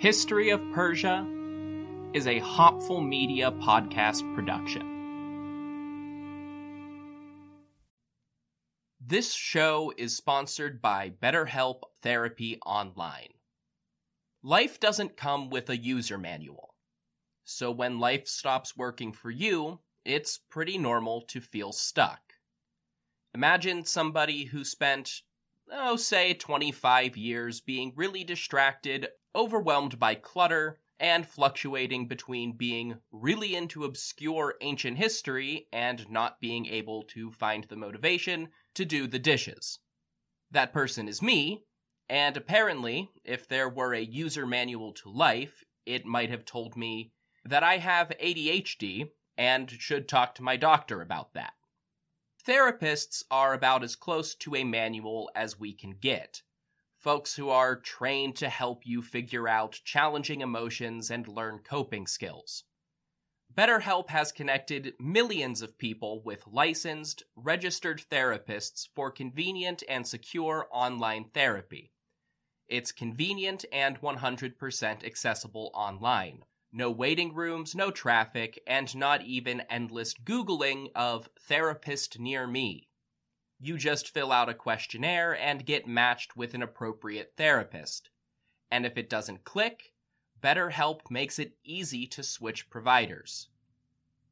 History 0.00 0.48
of 0.48 0.62
Persia 0.72 1.26
is 2.14 2.26
a 2.26 2.38
Hopful 2.38 3.02
Media 3.02 3.52
podcast 3.52 4.22
production. 4.34 4.80
This 8.98 9.34
show 9.34 9.92
is 9.98 10.16
sponsored 10.16 10.80
by 10.80 11.12
BetterHelp 11.22 11.82
Therapy 12.00 12.58
Online. 12.64 13.34
Life 14.42 14.80
doesn't 14.80 15.18
come 15.18 15.50
with 15.50 15.68
a 15.68 15.76
user 15.76 16.16
manual. 16.16 16.76
So 17.44 17.70
when 17.70 18.00
life 18.00 18.26
stops 18.26 18.74
working 18.74 19.12
for 19.12 19.30
you, 19.30 19.80
it's 20.06 20.38
pretty 20.48 20.78
normal 20.78 21.20
to 21.28 21.42
feel 21.42 21.72
stuck. 21.72 22.22
Imagine 23.34 23.84
somebody 23.84 24.44
who 24.44 24.64
spent, 24.64 25.20
oh, 25.70 25.96
say 25.96 26.32
25 26.32 27.18
years 27.18 27.60
being 27.60 27.92
really 27.94 28.24
distracted, 28.24 29.08
overwhelmed 29.34 29.98
by 29.98 30.14
clutter, 30.14 30.78
and 31.00 31.26
fluctuating 31.26 32.06
between 32.06 32.52
being 32.52 32.98
really 33.10 33.56
into 33.56 33.84
obscure 33.84 34.56
ancient 34.60 34.98
history 34.98 35.66
and 35.72 36.08
not 36.10 36.40
being 36.40 36.66
able 36.66 37.02
to 37.02 37.32
find 37.32 37.64
the 37.64 37.76
motivation 37.76 38.48
to 38.74 38.84
do 38.84 39.06
the 39.06 39.18
dishes. 39.18 39.78
That 40.50 40.74
person 40.74 41.08
is 41.08 41.22
me, 41.22 41.64
and 42.08 42.36
apparently, 42.36 43.10
if 43.24 43.48
there 43.48 43.68
were 43.68 43.94
a 43.94 44.00
user 44.00 44.46
manual 44.46 44.92
to 44.94 45.08
life, 45.08 45.64
it 45.86 46.04
might 46.04 46.28
have 46.28 46.44
told 46.44 46.76
me 46.76 47.12
that 47.44 47.62
I 47.62 47.78
have 47.78 48.12
ADHD 48.20 49.08
and 49.38 49.70
should 49.70 50.06
talk 50.06 50.34
to 50.34 50.42
my 50.42 50.56
doctor 50.56 51.00
about 51.00 51.32
that. 51.32 51.54
Therapists 52.46 53.22
are 53.30 53.54
about 53.54 53.82
as 53.82 53.96
close 53.96 54.34
to 54.34 54.54
a 54.54 54.64
manual 54.64 55.30
as 55.34 55.58
we 55.58 55.72
can 55.72 55.92
get. 55.92 56.42
Folks 57.00 57.34
who 57.34 57.48
are 57.48 57.76
trained 57.76 58.36
to 58.36 58.50
help 58.50 58.82
you 58.84 59.00
figure 59.00 59.48
out 59.48 59.80
challenging 59.84 60.42
emotions 60.42 61.10
and 61.10 61.26
learn 61.26 61.60
coping 61.64 62.06
skills. 62.06 62.64
BetterHelp 63.54 64.10
has 64.10 64.32
connected 64.32 64.92
millions 65.00 65.62
of 65.62 65.78
people 65.78 66.22
with 66.22 66.46
licensed, 66.46 67.22
registered 67.34 68.04
therapists 68.10 68.86
for 68.94 69.10
convenient 69.10 69.82
and 69.88 70.06
secure 70.06 70.68
online 70.70 71.30
therapy. 71.32 71.90
It's 72.68 72.92
convenient 72.92 73.64
and 73.72 73.98
100% 74.02 75.04
accessible 75.04 75.70
online. 75.72 76.44
No 76.70 76.90
waiting 76.90 77.34
rooms, 77.34 77.74
no 77.74 77.90
traffic, 77.90 78.60
and 78.66 78.94
not 78.94 79.22
even 79.22 79.62
endless 79.70 80.12
Googling 80.12 80.88
of 80.94 81.30
therapist 81.40 82.20
near 82.20 82.46
me. 82.46 82.89
You 83.62 83.76
just 83.76 84.08
fill 84.08 84.32
out 84.32 84.48
a 84.48 84.54
questionnaire 84.54 85.36
and 85.36 85.66
get 85.66 85.86
matched 85.86 86.34
with 86.34 86.54
an 86.54 86.62
appropriate 86.62 87.34
therapist. 87.36 88.08
And 88.70 88.86
if 88.86 88.96
it 88.96 89.10
doesn't 89.10 89.44
click, 89.44 89.92
BetterHelp 90.42 91.00
makes 91.10 91.38
it 91.38 91.58
easy 91.62 92.06
to 92.06 92.22
switch 92.22 92.70
providers. 92.70 93.48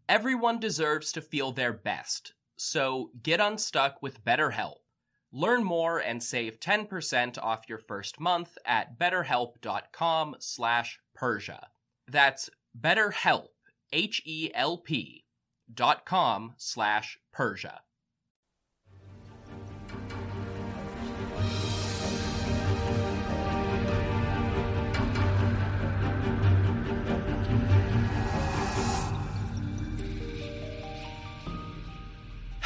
Everyone 0.08 0.58
deserves 0.58 1.12
to 1.12 1.20
feel 1.20 1.52
their 1.52 1.75
best, 1.75 2.32
so 2.56 3.10
get 3.22 3.40
unstuck 3.40 4.02
with 4.02 4.25
BetterHelp. 4.25 4.76
Learn 5.30 5.62
more 5.62 5.98
and 5.98 6.22
save 6.22 6.58
10% 6.58 7.36
off 7.42 7.69
your 7.69 7.76
first 7.76 8.19
month 8.19 8.56
at 8.64 8.98
betterhelp.com 8.98 10.36
slash 10.38 11.00
Persia. 11.14 11.69
That's 12.06 12.48
betterhelp, 12.80 13.48
H-E-L-P 13.92 15.25
dot 15.75 16.06
com 16.06 16.54
slash 16.56 17.19
Persia. 17.30 17.82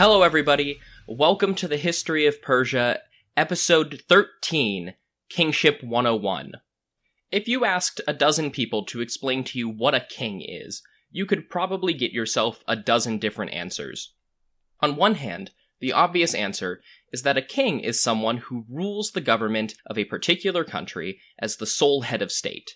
Hello, 0.04 0.22
everybody. 0.22 0.80
Welcome 1.06 1.54
to 1.54 1.68
the 1.68 1.76
History 1.76 2.26
of 2.26 2.42
Persia, 2.42 2.98
Episode 3.36 4.02
13 4.08 4.94
Kingship 5.28 5.80
101. 5.80 6.54
If 7.30 7.46
you 7.46 7.64
asked 7.64 8.00
a 8.08 8.12
dozen 8.12 8.50
people 8.50 8.84
to 8.86 9.00
explain 9.00 9.44
to 9.44 9.60
you 9.60 9.68
what 9.68 9.94
a 9.94 10.00
king 10.00 10.40
is, 10.44 10.82
you 11.12 11.24
could 11.24 11.48
probably 11.48 11.94
get 11.94 12.10
yourself 12.10 12.64
a 12.66 12.74
dozen 12.74 13.18
different 13.18 13.52
answers. 13.52 14.12
On 14.80 14.96
one 14.96 15.14
hand, 15.14 15.52
the 15.78 15.92
obvious 15.92 16.34
answer 16.34 16.80
is 17.12 17.22
that 17.22 17.38
a 17.38 17.40
king 17.40 17.78
is 17.78 18.02
someone 18.02 18.38
who 18.38 18.66
rules 18.68 19.12
the 19.12 19.20
government 19.20 19.74
of 19.86 19.96
a 19.96 20.04
particular 20.04 20.64
country 20.64 21.20
as 21.38 21.58
the 21.58 21.64
sole 21.64 22.00
head 22.00 22.22
of 22.22 22.32
state. 22.32 22.72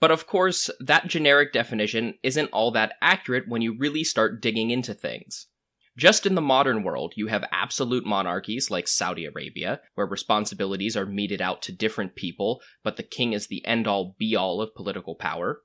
But 0.00 0.10
of 0.10 0.26
course, 0.26 0.70
that 0.80 1.08
generic 1.08 1.52
definition 1.52 2.14
isn't 2.22 2.52
all 2.54 2.70
that 2.70 2.94
accurate 3.02 3.48
when 3.48 3.60
you 3.60 3.76
really 3.76 4.02
start 4.02 4.40
digging 4.40 4.70
into 4.70 4.94
things. 4.94 5.48
Just 5.98 6.26
in 6.26 6.36
the 6.36 6.40
modern 6.40 6.84
world, 6.84 7.14
you 7.16 7.26
have 7.26 7.44
absolute 7.50 8.06
monarchies 8.06 8.70
like 8.70 8.86
Saudi 8.86 9.24
Arabia, 9.24 9.80
where 9.96 10.06
responsibilities 10.06 10.96
are 10.96 11.04
meted 11.04 11.42
out 11.42 11.60
to 11.62 11.72
different 11.72 12.14
people, 12.14 12.62
but 12.84 12.96
the 12.96 13.02
king 13.02 13.32
is 13.32 13.48
the 13.48 13.66
end 13.66 13.88
all 13.88 14.14
be 14.16 14.36
all 14.36 14.62
of 14.62 14.76
political 14.76 15.16
power. 15.16 15.62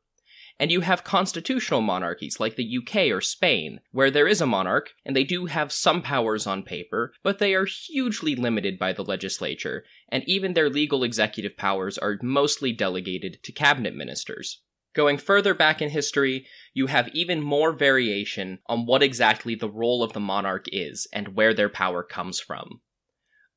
And 0.59 0.71
you 0.71 0.81
have 0.81 1.03
constitutional 1.03 1.81
monarchies 1.81 2.39
like 2.39 2.55
the 2.55 2.79
UK 2.79 3.11
or 3.11 3.21
Spain, 3.21 3.79
where 3.91 4.09
there 4.09 4.27
is 4.27 4.41
a 4.41 4.47
monarch, 4.47 4.89
and 5.05 5.15
they 5.15 5.23
do 5.23 5.45
have 5.45 5.71
some 5.71 6.01
powers 6.01 6.47
on 6.47 6.63
paper, 6.63 7.13
but 7.21 7.37
they 7.37 7.53
are 7.53 7.65
hugely 7.65 8.35
limited 8.35 8.79
by 8.79 8.91
the 8.91 9.03
legislature, 9.03 9.85
and 10.09 10.23
even 10.25 10.55
their 10.55 10.69
legal 10.69 11.03
executive 11.03 11.55
powers 11.57 11.99
are 11.99 12.17
mostly 12.23 12.73
delegated 12.73 13.37
to 13.43 13.51
cabinet 13.51 13.95
ministers. 13.95 14.63
Going 14.93 15.17
further 15.17 15.55
back 15.55 15.81
in 15.81 15.89
history, 15.89 16.45
you 16.73 16.87
have 16.87 17.09
even 17.09 17.41
more 17.41 17.71
variation 17.71 18.59
on 18.67 18.85
what 18.85 19.01
exactly 19.01 19.55
the 19.55 19.69
role 19.69 20.03
of 20.03 20.13
the 20.13 20.19
monarch 20.19 20.65
is 20.67 21.07
and 21.11 21.35
where 21.35 21.53
their 21.53 21.69
power 21.69 22.03
comes 22.03 22.39
from. 22.39 22.81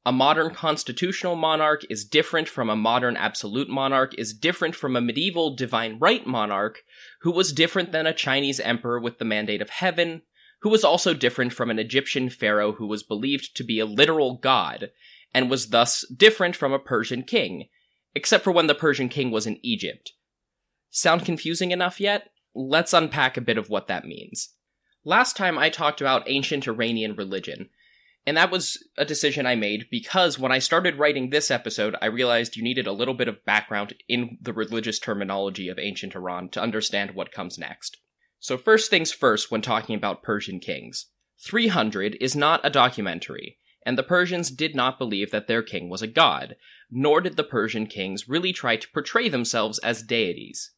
A 0.07 0.13
modern 0.13 0.55
constitutional 0.55 1.35
monarch 1.35 1.83
is 1.91 2.05
different 2.05 2.49
from 2.49 2.71
a 2.71 2.77
modern 2.77 3.17
absolute 3.17 3.69
monarch, 3.69 4.15
is 4.17 4.33
different 4.33 4.77
from 4.77 4.95
a 4.95 5.01
medieval 5.01 5.55
divine 5.55 5.99
right 5.99 6.25
monarch, 6.27 6.85
who 7.23 7.33
was 7.33 7.53
different 7.53 7.93
than 7.93 8.07
a 8.07 8.15
Chinese 8.15 8.61
emperor 8.61 9.01
with 9.01 9.19
the 9.19 9.25
mandate 9.25 9.61
of 9.61 9.69
heaven, 9.69 10.23
who 10.61 10.71
was 10.71 10.85
also 10.85 11.13
different 11.13 11.53
from 11.53 11.71
an 11.71 11.79
Egyptian 11.79 12.31
pharaoh 12.31 12.73
who 12.73 12.87
was 12.87 13.03
believed 13.03 13.57
to 13.57 13.65
be 13.65 13.81
a 13.81 13.85
literal 13.85 14.39
god, 14.39 14.91
and 15.35 15.51
was 15.51 15.69
thus 15.69 16.05
different 16.17 16.57
from 16.57 16.73
a 16.73 16.79
Persian 16.79 17.25
king, 17.25 17.69
except 18.15 18.45
for 18.45 18.53
when 18.53 18.69
the 18.69 18.75
Persian 18.75 19.09
king 19.09 19.31
was 19.31 19.47
in 19.47 19.59
Egypt. 19.63 20.13
Sound 20.91 21.25
confusing 21.25 21.71
enough 21.71 22.01
yet? 22.01 22.31
Let's 22.55 22.93
unpack 22.93 23.37
a 23.37 23.43
bit 23.43 23.59
of 23.59 23.69
what 23.69 23.87
that 23.89 24.07
means. 24.07 24.51
Last 25.05 25.37
time 25.37 25.59
I 25.59 25.69
talked 25.69 26.01
about 26.01 26.29
ancient 26.29 26.67
Iranian 26.67 27.15
religion, 27.15 27.69
and 28.27 28.37
that 28.37 28.51
was 28.51 28.83
a 28.99 29.05
decision 29.05 29.47
I 29.47 29.55
made 29.55 29.87
because 29.89 30.39
when 30.39 30.51
I 30.51 30.59
started 30.59 30.99
writing 30.99 31.31
this 31.31 31.51
episode, 31.51 31.95
I 32.03 32.07
realized 32.07 32.57
you 32.57 32.63
needed 32.63 32.89
a 32.89 32.93
little 32.93 33.15
bit 33.15 33.29
of 33.29 33.45
background 33.45 33.95
in 34.09 34.39
the 34.43 34.53
religious 34.53 34.99
terminology 34.99 35.69
of 35.69 35.79
ancient 35.79 36.17
Iran 36.17 36.49
to 36.51 36.61
understand 36.61 37.13
what 37.13 37.31
comes 37.31 37.57
next. 37.57 37.99
So, 38.41 38.59
first 38.59 38.91
things 38.91 39.13
first, 39.13 39.51
when 39.51 39.63
talking 39.63 39.95
about 39.95 40.25
Persian 40.25 40.59
kings 40.59 41.07
300 41.47 42.17
is 42.21 42.35
not 42.35 42.61
a 42.65 42.71
documentary, 42.71 43.59
and 43.85 43.97
the 43.97 44.03
Persians 44.03 44.51
did 44.51 44.75
not 44.75 44.99
believe 44.99 45.31
that 45.31 45.47
their 45.47 45.63
king 45.63 45.89
was 45.89 46.03
a 46.03 46.09
god, 46.09 46.57
nor 46.91 47.21
did 47.21 47.37
the 47.37 47.45
Persian 47.45 47.87
kings 47.87 48.29
really 48.29 48.53
try 48.53 48.77
to 48.77 48.89
portray 48.91 49.29
themselves 49.29 49.79
as 49.79 50.03
deities. 50.03 50.73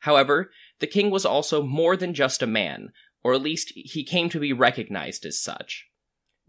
However, 0.00 0.50
the 0.80 0.86
king 0.86 1.10
was 1.10 1.24
also 1.24 1.62
more 1.62 1.96
than 1.96 2.14
just 2.14 2.42
a 2.42 2.46
man, 2.46 2.92
or 3.22 3.34
at 3.34 3.42
least 3.42 3.72
he 3.74 4.04
came 4.04 4.28
to 4.30 4.40
be 4.40 4.52
recognized 4.52 5.24
as 5.24 5.40
such. 5.40 5.86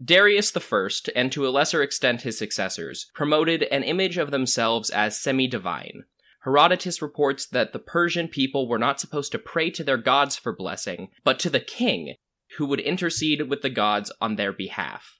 Darius 0.02 0.56
I, 0.56 0.88
and 1.16 1.32
to 1.32 1.46
a 1.46 1.50
lesser 1.50 1.82
extent 1.82 2.22
his 2.22 2.38
successors, 2.38 3.10
promoted 3.14 3.64
an 3.64 3.82
image 3.82 4.16
of 4.16 4.30
themselves 4.30 4.90
as 4.90 5.18
semi 5.18 5.48
divine. 5.48 6.04
Herodotus 6.44 7.02
reports 7.02 7.46
that 7.46 7.72
the 7.72 7.80
Persian 7.80 8.28
people 8.28 8.68
were 8.68 8.78
not 8.78 9.00
supposed 9.00 9.32
to 9.32 9.38
pray 9.38 9.70
to 9.70 9.82
their 9.82 9.96
gods 9.96 10.36
for 10.36 10.54
blessing, 10.54 11.08
but 11.24 11.40
to 11.40 11.50
the 11.50 11.60
king, 11.60 12.14
who 12.56 12.66
would 12.66 12.80
intercede 12.80 13.48
with 13.48 13.62
the 13.62 13.70
gods 13.70 14.12
on 14.20 14.36
their 14.36 14.52
behalf. 14.52 15.18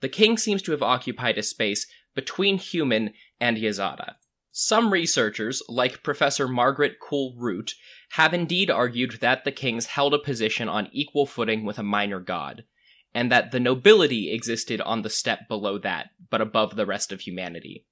The 0.00 0.08
king 0.08 0.38
seems 0.38 0.62
to 0.62 0.72
have 0.72 0.82
occupied 0.82 1.36
a 1.36 1.42
space 1.42 1.86
between 2.14 2.58
human 2.58 3.12
and 3.40 3.56
Yazata. 3.56 4.14
Some 4.58 4.90
researchers, 4.90 5.62
like 5.68 6.02
Professor 6.02 6.48
Margaret 6.48 6.96
Cool 6.98 7.34
Root, 7.36 7.74
have 8.12 8.32
indeed 8.32 8.70
argued 8.70 9.18
that 9.20 9.44
the 9.44 9.52
kings 9.52 9.84
held 9.84 10.14
a 10.14 10.18
position 10.18 10.66
on 10.66 10.88
equal 10.92 11.26
footing 11.26 11.66
with 11.66 11.78
a 11.78 11.82
minor 11.82 12.20
god 12.20 12.64
and 13.12 13.30
that 13.30 13.50
the 13.50 13.60
nobility 13.60 14.32
existed 14.32 14.80
on 14.80 15.02
the 15.02 15.10
step 15.10 15.46
below 15.46 15.76
that, 15.76 16.08
but 16.30 16.40
above 16.40 16.74
the 16.74 16.86
rest 16.86 17.12
of 17.12 17.20
humanity. 17.20 17.84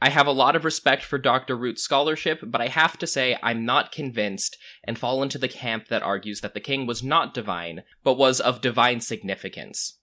I 0.00 0.08
have 0.08 0.26
a 0.26 0.32
lot 0.32 0.56
of 0.56 0.64
respect 0.64 1.02
for 1.02 1.18
Dr. 1.18 1.54
Root's 1.54 1.82
scholarship, 1.82 2.40
but 2.46 2.62
I 2.62 2.68
have 2.68 2.96
to 2.96 3.06
say 3.06 3.36
I'm 3.42 3.66
not 3.66 3.92
convinced 3.92 4.56
and 4.82 4.98
fall 4.98 5.22
into 5.22 5.36
the 5.36 5.48
camp 5.48 5.88
that 5.88 6.02
argues 6.02 6.40
that 6.40 6.54
the 6.54 6.60
king 6.60 6.86
was 6.86 7.02
not 7.02 7.34
divine, 7.34 7.82
but 8.02 8.16
was 8.16 8.40
of 8.40 8.62
divine 8.62 9.02
significance. 9.02 9.98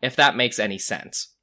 If 0.00 0.14
that 0.14 0.36
makes 0.36 0.60
any 0.60 0.78
sense. 0.78 1.34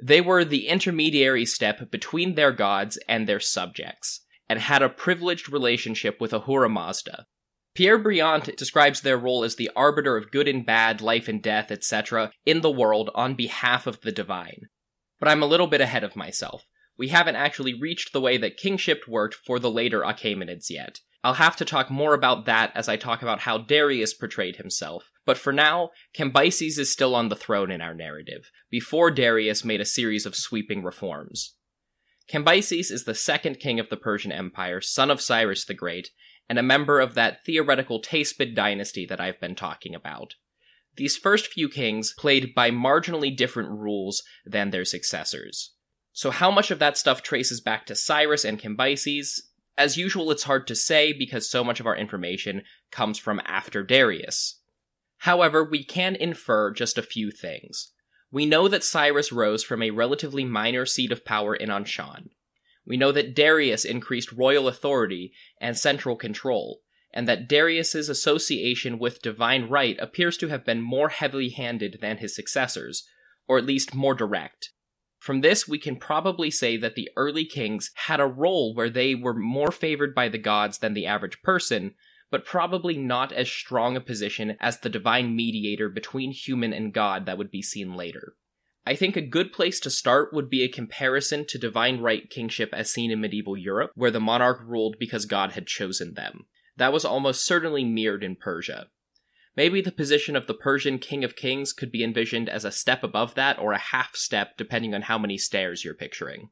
They 0.00 0.20
were 0.20 0.44
the 0.44 0.68
intermediary 0.68 1.44
step 1.44 1.90
between 1.90 2.34
their 2.34 2.52
gods 2.52 2.98
and 3.08 3.26
their 3.26 3.40
subjects, 3.40 4.20
and 4.48 4.60
had 4.60 4.82
a 4.82 4.88
privileged 4.88 5.50
relationship 5.50 6.20
with 6.20 6.32
Ahura 6.32 6.68
Mazda, 6.68 7.26
Pierre 7.74 7.96
Briant 7.96 8.54
describes 8.56 9.00
their 9.00 9.16
role 9.16 9.44
as 9.44 9.56
the 9.56 9.70
arbiter 9.74 10.16
of 10.16 10.30
good 10.30 10.46
and 10.46 10.64
bad, 10.64 11.00
life 11.00 11.26
and 11.26 11.42
death, 11.42 11.70
etc., 11.70 12.30
in 12.44 12.60
the 12.60 12.70
world 12.70 13.10
on 13.14 13.34
behalf 13.34 13.86
of 13.86 14.02
the 14.02 14.12
divine. 14.12 14.68
But 15.18 15.28
I'm 15.28 15.42
a 15.42 15.46
little 15.46 15.66
bit 15.66 15.80
ahead 15.80 16.04
of 16.04 16.14
myself. 16.14 16.66
We 16.98 17.08
haven't 17.08 17.36
actually 17.36 17.72
reached 17.72 18.12
the 18.12 18.20
way 18.20 18.36
that 18.36 18.58
kingship 18.58 19.04
worked 19.08 19.34
for 19.34 19.58
the 19.58 19.70
later 19.70 20.02
Achaemenids 20.02 20.68
yet. 20.68 21.00
I'll 21.24 21.34
have 21.34 21.56
to 21.56 21.64
talk 21.64 21.90
more 21.90 22.12
about 22.12 22.44
that 22.44 22.72
as 22.74 22.88
I 22.88 22.96
talk 22.96 23.22
about 23.22 23.40
how 23.40 23.56
Darius 23.56 24.12
portrayed 24.12 24.56
himself. 24.56 25.10
But 25.24 25.38
for 25.38 25.52
now, 25.52 25.90
Cambyses 26.14 26.78
is 26.78 26.92
still 26.92 27.14
on 27.14 27.28
the 27.28 27.36
throne 27.36 27.70
in 27.70 27.80
our 27.80 27.94
narrative, 27.94 28.50
before 28.70 29.10
Darius 29.10 29.64
made 29.64 29.80
a 29.80 29.84
series 29.84 30.26
of 30.26 30.34
sweeping 30.34 30.82
reforms. 30.82 31.54
Cambyses 32.28 32.90
is 32.90 33.04
the 33.04 33.14
second 33.14 33.60
king 33.60 33.78
of 33.78 33.88
the 33.88 33.96
Persian 33.96 34.32
Empire, 34.32 34.80
son 34.80 35.10
of 35.10 35.20
Cyrus 35.20 35.64
the 35.64 35.74
Great, 35.74 36.10
and 36.48 36.58
a 36.58 36.62
member 36.62 36.98
of 37.00 37.14
that 37.14 37.44
theoretical 37.44 38.00
Teispid 38.00 38.54
dynasty 38.54 39.06
that 39.06 39.20
I've 39.20 39.40
been 39.40 39.54
talking 39.54 39.94
about. 39.94 40.34
These 40.96 41.16
first 41.16 41.46
few 41.46 41.68
kings 41.68 42.12
played 42.12 42.54
by 42.54 42.70
marginally 42.70 43.34
different 43.34 43.70
rules 43.70 44.22
than 44.44 44.70
their 44.70 44.84
successors. 44.84 45.72
So, 46.12 46.30
how 46.30 46.50
much 46.50 46.70
of 46.70 46.78
that 46.80 46.98
stuff 46.98 47.22
traces 47.22 47.60
back 47.60 47.86
to 47.86 47.94
Cyrus 47.94 48.44
and 48.44 48.60
Cambyses? 48.60 49.40
As 49.78 49.96
usual, 49.96 50.30
it's 50.30 50.42
hard 50.42 50.66
to 50.66 50.74
say 50.74 51.12
because 51.12 51.48
so 51.48 51.64
much 51.64 51.80
of 51.80 51.86
our 51.86 51.96
information 51.96 52.62
comes 52.90 53.18
from 53.18 53.40
after 53.46 53.82
Darius. 53.82 54.60
However, 55.22 55.62
we 55.62 55.84
can 55.84 56.16
infer 56.16 56.72
just 56.72 56.98
a 56.98 57.02
few 57.02 57.30
things. 57.30 57.92
We 58.32 58.44
know 58.44 58.66
that 58.66 58.82
Cyrus 58.82 59.30
rose 59.30 59.62
from 59.62 59.80
a 59.80 59.92
relatively 59.92 60.42
minor 60.42 60.84
seat 60.84 61.12
of 61.12 61.24
power 61.24 61.54
in 61.54 61.68
Anshan. 61.68 62.30
We 62.84 62.96
know 62.96 63.12
that 63.12 63.32
Darius 63.32 63.84
increased 63.84 64.32
royal 64.32 64.66
authority 64.66 65.32
and 65.60 65.78
central 65.78 66.16
control, 66.16 66.80
and 67.14 67.28
that 67.28 67.48
Darius's 67.48 68.08
association 68.08 68.98
with 68.98 69.22
divine 69.22 69.68
right 69.68 69.96
appears 70.00 70.36
to 70.38 70.48
have 70.48 70.64
been 70.64 70.82
more 70.82 71.10
heavily 71.10 71.50
handed 71.50 71.98
than 72.00 72.16
his 72.16 72.34
successors, 72.34 73.06
or 73.46 73.58
at 73.58 73.66
least 73.66 73.94
more 73.94 74.16
direct. 74.16 74.70
From 75.20 75.40
this, 75.40 75.68
we 75.68 75.78
can 75.78 75.94
probably 75.94 76.50
say 76.50 76.76
that 76.78 76.96
the 76.96 77.10
early 77.16 77.44
kings 77.44 77.92
had 77.94 78.18
a 78.18 78.26
role 78.26 78.74
where 78.74 78.90
they 78.90 79.14
were 79.14 79.34
more 79.34 79.70
favored 79.70 80.16
by 80.16 80.28
the 80.28 80.38
gods 80.38 80.78
than 80.78 80.94
the 80.94 81.06
average 81.06 81.42
person, 81.42 81.94
but 82.32 82.46
probably 82.46 82.96
not 82.96 83.30
as 83.30 83.48
strong 83.48 83.94
a 83.94 84.00
position 84.00 84.56
as 84.58 84.80
the 84.80 84.88
divine 84.88 85.36
mediator 85.36 85.88
between 85.88 86.32
human 86.32 86.72
and 86.72 86.92
god 86.94 87.26
that 87.26 87.38
would 87.38 87.50
be 87.50 87.62
seen 87.62 87.94
later. 87.94 88.34
I 88.84 88.96
think 88.96 89.16
a 89.16 89.22
good 89.22 89.52
place 89.52 89.78
to 89.80 89.90
start 89.90 90.32
would 90.32 90.50
be 90.50 90.62
a 90.62 90.68
comparison 90.68 91.44
to 91.46 91.58
divine 91.58 92.00
right 92.00 92.28
kingship 92.28 92.70
as 92.72 92.90
seen 92.90 93.12
in 93.12 93.20
medieval 93.20 93.56
Europe, 93.56 93.92
where 93.94 94.10
the 94.10 94.18
monarch 94.18 94.60
ruled 94.64 94.96
because 94.98 95.26
God 95.26 95.52
had 95.52 95.68
chosen 95.68 96.14
them. 96.14 96.46
That 96.76 96.92
was 96.92 97.04
almost 97.04 97.46
certainly 97.46 97.84
mirrored 97.84 98.24
in 98.24 98.34
Persia. 98.34 98.86
Maybe 99.54 99.82
the 99.82 99.92
position 99.92 100.34
of 100.34 100.46
the 100.46 100.54
Persian 100.54 100.98
King 100.98 101.22
of 101.22 101.36
Kings 101.36 101.72
could 101.72 101.92
be 101.92 102.02
envisioned 102.02 102.48
as 102.48 102.64
a 102.64 102.72
step 102.72 103.04
above 103.04 103.34
that 103.34 103.58
or 103.58 103.72
a 103.72 103.78
half 103.78 104.16
step, 104.16 104.56
depending 104.56 104.94
on 104.94 105.02
how 105.02 105.18
many 105.18 105.36
stairs 105.36 105.84
you're 105.84 105.94
picturing. 105.94 106.48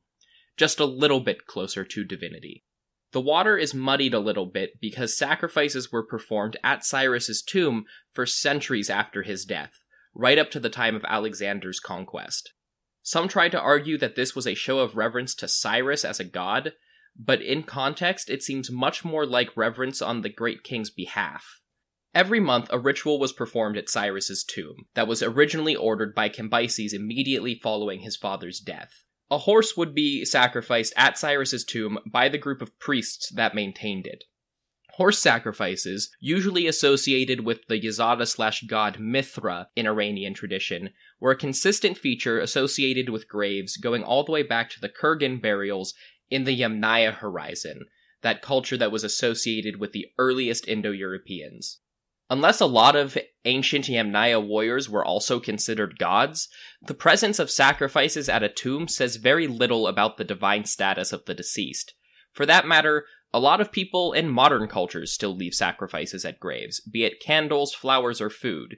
Just 0.57 0.79
a 0.79 0.85
little 0.85 1.21
bit 1.21 1.47
closer 1.47 1.85
to 1.85 2.05
divinity. 2.05 2.65
The 3.13 3.21
water 3.21 3.59
is 3.59 3.75
muddied 3.75 4.15
a 4.15 4.21
little 4.21 4.47
bit 4.47 4.81
because 4.81 5.17
sacrifices 5.17 5.91
were 5.91 6.07
performed 6.07 6.57
at 6.63 6.85
Cyrus's 6.85 7.43
tomb 7.43 7.85
for 8.13 8.25
centuries 8.25 8.89
after 8.89 9.23
his 9.23 9.45
death, 9.45 9.81
right 10.15 10.39
up 10.39 10.51
to 10.53 10.61
the 10.61 10.71
time 10.71 10.95
of 10.95 11.05
Alexander's 11.05 11.81
conquest. 11.81 12.53
Some 13.03 13.27
tried 13.27 13.53
to 13.53 13.61
argue 13.61 13.99
that 13.99 14.15
this 14.15 14.37
was 14.37 14.47
a 14.47 14.55
show 14.55 14.79
of 14.79 14.97
reverence 14.97 15.35
to 15.37 15.49
Cyrus 15.49 16.05
as 16.05 16.21
a 16.21 16.25
god, 16.25 16.75
but 17.19 17.43
in 17.43 17.65
context, 17.65 18.31
it 18.31 18.43
seems 18.43 18.71
much 18.71 19.05
more 19.05 19.27
like 19.27 19.57
reverence 19.57 20.01
on 20.01 20.21
the 20.21 20.29
great 20.29 20.63
king's 20.63 20.91
behalf. 20.91 21.61
Every 22.15 22.41
month, 22.41 22.69
a 22.71 22.79
ritual 22.79 23.19
was 23.19 23.33
performed 23.33 23.77
at 23.77 23.89
Cyrus's 23.89 24.45
tomb 24.45 24.87
that 24.95 25.09
was 25.09 25.23
originally 25.23 25.75
ordered 25.75 26.15
by 26.15 26.29
Cambyses 26.29 26.93
immediately 26.93 27.59
following 27.61 28.01
his 28.01 28.17
father's 28.17 28.61
death. 28.61 29.05
A 29.31 29.39
horse 29.39 29.77
would 29.77 29.95
be 29.95 30.25
sacrificed 30.25 30.93
at 30.97 31.17
Cyrus's 31.17 31.65
tomb 31.65 31.99
by 32.05 32.29
the 32.29 32.39
group 32.39 32.61
of 32.61 32.77
priests 32.81 33.31
that 33.31 33.55
maintained 33.55 34.07
it. 34.07 34.25
Horse 34.95 35.21
sacrifices, 35.21 36.11
usually 36.21 36.67
associated 36.67 37.45
with 37.45 37.67
the 37.69 37.81
Yazata 37.81 38.27
slash 38.27 38.63
god 38.63 38.99
Mithra 38.99 39.69
in 39.77 39.87
Iranian 39.87 40.35
tradition, 40.35 40.91
were 41.21 41.31
a 41.31 41.37
consistent 41.37 41.97
feature 41.97 42.41
associated 42.41 43.09
with 43.09 43.29
graves 43.29 43.77
going 43.77 44.03
all 44.03 44.25
the 44.25 44.33
way 44.33 44.43
back 44.43 44.69
to 44.71 44.81
the 44.81 44.89
Kurgan 44.89 45.41
burials 45.41 45.95
in 46.29 46.45
the 46.45 46.61
Yamnaya 46.61 47.15
horizon, 47.15 47.87
that 48.23 48.43
culture 48.43 48.77
that 48.77 48.93
was 48.93 49.05
associated 49.05 49.79
with 49.79 49.93
the 49.93 50.07
earliest 50.19 50.67
Indo 50.67 50.91
Europeans. 50.91 51.79
Unless 52.31 52.61
a 52.61 52.67
lot 52.67 52.95
of 52.95 53.19
ancient 53.45 53.87
Yamnaya 53.87 54.41
warriors 54.41 54.89
were 54.89 55.05
also 55.05 55.41
considered 55.41 55.99
gods, 55.99 56.49
the 56.81 56.95
presence 56.95 57.41
of 57.41 57.51
sacrifices 57.51 58.29
at 58.29 58.45
a 58.45 58.49
tomb 58.49 58.87
says 58.87 59.17
very 59.17 59.49
little 59.49 59.89
about 59.89 60.17
the 60.17 60.25
divine 60.25 60.65
status 60.65 61.13
of 61.13 61.25
the 61.25 61.35
deceased. 61.35 61.95
For 62.33 62.47
that 62.47 62.69
matter, 62.69 63.05
a 63.33 63.41
lot 63.41 63.61
of 63.61 63.73
people 63.73 64.13
in 64.13 64.29
modern 64.29 64.69
cultures 64.69 65.13
still 65.13 65.35
leave 65.35 65.55
sacrifices 65.55 66.25
at 66.25 66.39
graves, 66.39 66.81
be 66.81 67.03
it 67.03 67.21
candles, 67.21 67.75
flowers, 67.75 68.21
or 68.21 68.31
food. 68.31 68.77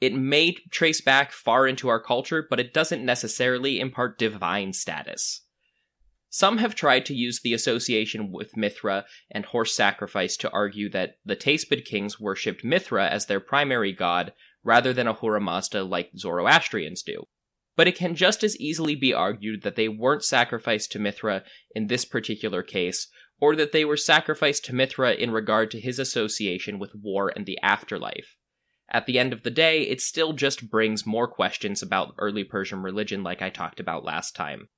It 0.00 0.14
may 0.14 0.52
trace 0.70 1.02
back 1.02 1.32
far 1.32 1.66
into 1.66 1.88
our 1.88 2.00
culture, 2.00 2.46
but 2.48 2.60
it 2.60 2.72
doesn't 2.72 3.04
necessarily 3.04 3.78
impart 3.78 4.18
divine 4.18 4.72
status. 4.72 5.42
Some 6.36 6.58
have 6.58 6.74
tried 6.74 7.06
to 7.06 7.14
use 7.14 7.40
the 7.40 7.54
association 7.54 8.30
with 8.30 8.58
Mithra 8.58 9.06
and 9.30 9.46
horse 9.46 9.74
sacrifice 9.74 10.36
to 10.36 10.50
argue 10.50 10.90
that 10.90 11.16
the 11.24 11.34
Teispid 11.34 11.86
kings 11.86 12.20
worshipped 12.20 12.62
Mithra 12.62 13.08
as 13.08 13.24
their 13.24 13.40
primary 13.40 13.90
god 13.90 14.34
rather 14.62 14.92
than 14.92 15.08
Ahura 15.08 15.40
Mazda 15.40 15.82
like 15.82 16.10
Zoroastrians 16.14 17.02
do. 17.02 17.24
But 17.74 17.88
it 17.88 17.96
can 17.96 18.14
just 18.14 18.44
as 18.44 18.54
easily 18.60 18.94
be 18.94 19.14
argued 19.14 19.62
that 19.62 19.76
they 19.76 19.88
weren't 19.88 20.24
sacrificed 20.24 20.92
to 20.92 20.98
Mithra 20.98 21.42
in 21.74 21.86
this 21.86 22.04
particular 22.04 22.62
case, 22.62 23.08
or 23.40 23.56
that 23.56 23.72
they 23.72 23.86
were 23.86 23.96
sacrificed 23.96 24.66
to 24.66 24.74
Mithra 24.74 25.14
in 25.14 25.30
regard 25.30 25.70
to 25.70 25.80
his 25.80 25.98
association 25.98 26.78
with 26.78 26.94
war 26.94 27.32
and 27.34 27.46
the 27.46 27.58
afterlife. 27.62 28.36
At 28.90 29.06
the 29.06 29.18
end 29.18 29.32
of 29.32 29.42
the 29.42 29.50
day, 29.50 29.84
it 29.84 30.02
still 30.02 30.34
just 30.34 30.68
brings 30.68 31.06
more 31.06 31.28
questions 31.28 31.80
about 31.82 32.14
early 32.18 32.44
Persian 32.44 32.82
religion, 32.82 33.22
like 33.22 33.40
I 33.40 33.48
talked 33.48 33.80
about 33.80 34.04
last 34.04 34.36
time. 34.36 34.68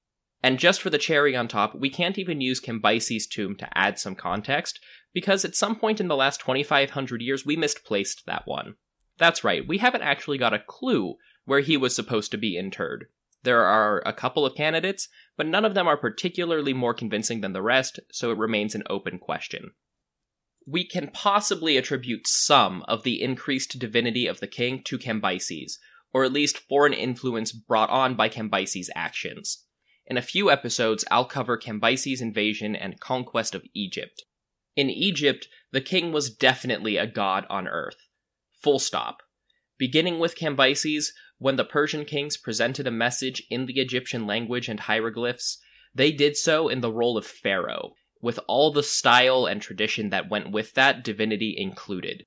And 0.43 0.59
just 0.59 0.81
for 0.81 0.91
the 0.91 0.99
cherry 0.99 1.35
on 1.37 1.49
top, 1.49 1.75
we 1.75 1.91
can't 1.91 2.19
even 2.19 2.41
use 2.41 2.61
Cambyses' 2.61 3.29
tomb 3.29 3.57
to 3.57 3.69
add 3.77 3.99
some 3.99 4.15
context, 4.15 4.79
because 5.13 5.45
at 5.45 5.57
some 5.57 5.75
point 5.75 6.01
in 6.01 6.09
the 6.09 6.17
last 6.17 6.41
2500 6.41 7.21
years 7.21 7.45
we 7.45 7.57
misplaced 7.57 8.25
that 8.27 8.43
one. 8.47 8.75
That's 9.19 9.43
right, 9.43 9.67
we 9.67 9.79
haven't 9.79 10.03
actually 10.03 10.39
got 10.39 10.55
a 10.55 10.61
clue 10.61 11.17
where 11.45 11.61
he 11.61 11.77
was 11.77 11.97
supposed 11.97 12.31
to 12.31 12.39
be 12.39 12.57
interred. 12.57 13.07
There 13.43 13.65
are 13.65 14.03
a 14.05 14.13
couple 14.13 14.45
of 14.45 14.55
candidates, 14.55 15.09
but 15.37 15.47
none 15.47 15.65
of 15.65 15.75
them 15.75 15.89
are 15.89 15.97
particularly 15.97 16.73
more 16.73 16.95
convincing 16.95 17.41
than 17.41 17.53
the 17.53 17.63
rest, 17.63 17.99
so 18.13 18.31
it 18.31 18.39
remains 18.39 18.75
an 18.75 18.83
open 18.89 19.19
question. 19.19 19.73
We 20.67 20.85
can 20.85 21.09
possibly 21.09 21.77
attribute 21.77 22.27
some 22.27 22.85
of 22.87 23.03
the 23.03 23.23
increased 23.23 23.79
divinity 23.79 24.27
of 24.27 24.41
the 24.41 24.47
king 24.47 24.83
to 24.85 24.99
Cambyses, 24.99 25.79
or 26.13 26.25
at 26.25 26.33
least 26.33 26.59
foreign 26.69 26.93
influence 26.93 27.53
brought 27.53 27.91
on 27.91 28.15
by 28.15 28.29
Cambyses' 28.29 28.89
actions. 28.95 29.65
In 30.11 30.17
a 30.17 30.23
few 30.23 30.51
episodes, 30.51 31.05
I'll 31.11 31.27
cover 31.27 31.59
Cambyses' 31.59 32.23
invasion 32.23 32.75
and 32.75 32.99
conquest 32.99 33.55
of 33.55 33.67
Egypt. 33.75 34.25
In 34.75 34.89
Egypt, 34.89 35.49
the 35.71 35.83
king 35.83 36.13
was 36.13 36.35
definitely 36.35 36.97
a 36.97 37.07
god 37.07 37.45
on 37.51 37.69
earth. 37.69 38.09
Full 38.63 38.79
stop. 38.79 39.19
Beginning 39.77 40.19
with 40.19 40.35
Cambyses, 40.35 41.09
when 41.37 41.57
the 41.57 41.65
Persian 41.65 42.07
kings 42.07 42.39
presented 42.39 42.87
a 42.87 42.91
message 42.91 43.43
in 43.51 43.67
the 43.67 43.81
Egyptian 43.81 44.27
language 44.27 44.67
and 44.67 44.81
hieroglyphs, 44.81 45.59
they 45.95 46.11
did 46.11 46.39
so 46.39 46.71
in 46.71 46.81
the 46.81 46.91
role 46.91 47.19
of 47.19 47.27
pharaoh, 47.27 47.93
with 48.23 48.41
all 48.49 48.73
the 48.73 48.83
style 48.83 49.45
and 49.45 49.61
tradition 49.61 50.09
that 50.09 50.31
went 50.31 50.51
with 50.51 50.73
that 50.73 51.05
divinity 51.05 51.55
included. 51.55 52.25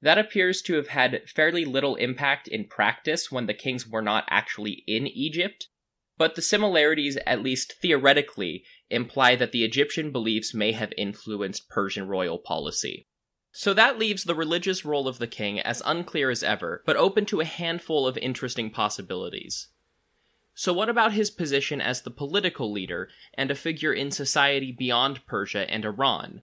That 0.00 0.18
appears 0.18 0.62
to 0.62 0.74
have 0.74 0.88
had 0.88 1.28
fairly 1.28 1.64
little 1.64 1.96
impact 1.96 2.46
in 2.46 2.68
practice 2.68 3.32
when 3.32 3.46
the 3.46 3.54
kings 3.54 3.88
were 3.88 4.02
not 4.02 4.24
actually 4.30 4.84
in 4.86 5.08
Egypt, 5.08 5.66
but 6.16 6.34
the 6.34 6.42
similarities, 6.42 7.16
at 7.26 7.42
least 7.42 7.74
theoretically, 7.80 8.64
imply 8.90 9.34
that 9.36 9.52
the 9.52 9.64
Egyptian 9.64 10.12
beliefs 10.12 10.54
may 10.54 10.72
have 10.72 10.92
influenced 10.96 11.68
Persian 11.68 12.06
royal 12.06 12.38
policy. 12.38 13.06
So 13.50 13.72
that 13.74 13.98
leaves 13.98 14.24
the 14.24 14.34
religious 14.34 14.84
role 14.84 15.06
of 15.06 15.18
the 15.18 15.26
king 15.26 15.60
as 15.60 15.82
unclear 15.84 16.30
as 16.30 16.42
ever, 16.42 16.82
but 16.84 16.96
open 16.96 17.24
to 17.26 17.40
a 17.40 17.44
handful 17.44 18.06
of 18.06 18.16
interesting 18.18 18.70
possibilities. 18.70 19.68
So, 20.54 20.72
what 20.72 20.88
about 20.88 21.12
his 21.12 21.30
position 21.30 21.80
as 21.80 22.02
the 22.02 22.10
political 22.10 22.70
leader 22.70 23.08
and 23.34 23.50
a 23.50 23.56
figure 23.56 23.92
in 23.92 24.10
society 24.10 24.72
beyond 24.72 25.26
Persia 25.26 25.68
and 25.70 25.84
Iran? 25.84 26.42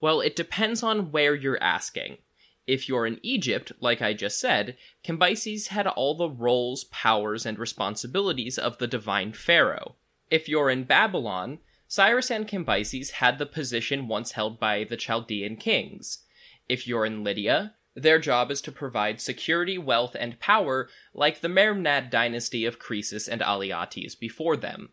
Well, 0.00 0.20
it 0.20 0.34
depends 0.34 0.82
on 0.82 1.12
where 1.12 1.34
you're 1.34 1.62
asking. 1.62 2.18
If 2.66 2.88
you're 2.88 3.06
in 3.06 3.18
Egypt, 3.22 3.72
like 3.80 4.00
I 4.00 4.14
just 4.14 4.38
said, 4.38 4.76
Cambyses 5.04 5.68
had 5.68 5.86
all 5.86 6.14
the 6.14 6.30
roles, 6.30 6.84
powers, 6.84 7.44
and 7.44 7.58
responsibilities 7.58 8.56
of 8.56 8.78
the 8.78 8.86
divine 8.86 9.32
pharaoh. 9.32 9.96
If 10.30 10.48
you're 10.48 10.70
in 10.70 10.84
Babylon, 10.84 11.58
Cyrus 11.88 12.30
and 12.30 12.48
Cambyses 12.48 13.12
had 13.12 13.38
the 13.38 13.46
position 13.46 14.08
once 14.08 14.32
held 14.32 14.58
by 14.60 14.84
the 14.84 14.96
Chaldean 14.96 15.56
kings. 15.56 16.24
If 16.68 16.86
you're 16.86 17.04
in 17.04 17.24
Lydia, 17.24 17.74
their 17.94 18.18
job 18.18 18.50
is 18.50 18.62
to 18.62 18.72
provide 18.72 19.20
security, 19.20 19.76
wealth, 19.76 20.16
and 20.18 20.40
power 20.40 20.88
like 21.12 21.40
the 21.40 21.48
Mermnad 21.48 22.10
dynasty 22.10 22.64
of 22.64 22.78
Croesus 22.78 23.28
and 23.28 23.42
Alyattes 23.42 24.18
before 24.18 24.56
them. 24.56 24.90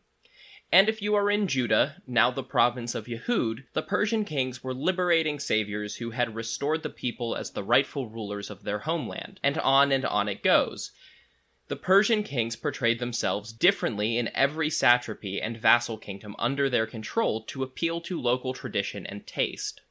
And 0.72 0.88
if 0.88 1.02
you 1.02 1.16
are 1.16 1.32
in 1.32 1.48
Judah, 1.48 1.96
now 2.06 2.30
the 2.30 2.44
province 2.44 2.94
of 2.94 3.08
Yehud, 3.08 3.64
the 3.74 3.82
Persian 3.82 4.24
kings 4.24 4.64
were 4.64 4.74
liberating 4.74 5.40
saviors 5.40 5.96
who 5.96 6.12
had 6.12 6.36
restored 6.36 6.84
the 6.84 6.90
people 6.92 7.36
as 7.36 7.52
the 7.52 7.64
rightful 7.64 8.08
rulers 8.08 8.52
of 8.52 8.64
their 8.64 8.80
homeland. 8.80 9.40
And 9.44 9.58
on 9.58 9.92
and 9.92 10.06
on 10.06 10.28
it 10.28 10.44
goes. 10.44 10.92
The 11.70 11.76
Persian 11.76 12.24
kings 12.24 12.56
portrayed 12.56 13.00
themselves 13.00 13.52
differently 13.54 14.18
in 14.18 14.36
every 14.36 14.70
satrapy 14.70 15.42
and 15.42 15.58
vassal 15.58 15.98
kingdom 15.98 16.36
under 16.38 16.70
their 16.70 16.88
control 16.88 17.44
to 17.44 17.64
appeal 17.64 18.00
to 18.02 18.22
local 18.22 18.54
tradition 18.54 19.06
and 19.06 19.26
taste. 19.26 19.82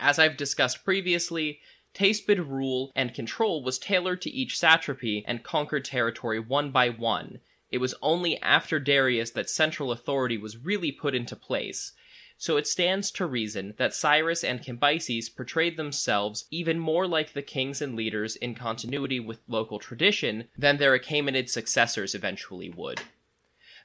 As 0.00 0.18
I've 0.18 0.36
discussed 0.36 0.84
previously, 0.84 1.60
Teispid 1.94 2.38
rule 2.38 2.90
and 2.96 3.14
control 3.14 3.62
was 3.62 3.78
tailored 3.78 4.20
to 4.22 4.30
each 4.30 4.58
satrapy 4.58 5.24
and 5.26 5.44
conquered 5.44 5.84
territory 5.84 6.40
one 6.40 6.72
by 6.72 6.88
one, 6.88 7.40
it 7.74 7.80
was 7.80 7.96
only 8.00 8.40
after 8.40 8.78
Darius 8.78 9.32
that 9.32 9.50
central 9.50 9.90
authority 9.90 10.38
was 10.38 10.56
really 10.56 10.92
put 10.92 11.12
into 11.12 11.34
place. 11.34 11.90
So 12.38 12.56
it 12.56 12.68
stands 12.68 13.10
to 13.10 13.26
reason 13.26 13.74
that 13.78 13.92
Cyrus 13.92 14.44
and 14.44 14.62
Cambyses 14.62 15.34
portrayed 15.34 15.76
themselves 15.76 16.44
even 16.52 16.78
more 16.78 17.08
like 17.08 17.32
the 17.32 17.42
kings 17.42 17.82
and 17.82 17.96
leaders 17.96 18.36
in 18.36 18.54
continuity 18.54 19.18
with 19.18 19.40
local 19.48 19.80
tradition 19.80 20.44
than 20.56 20.76
their 20.76 20.96
Achaemenid 20.96 21.48
successors 21.48 22.14
eventually 22.14 22.70
would. 22.70 23.00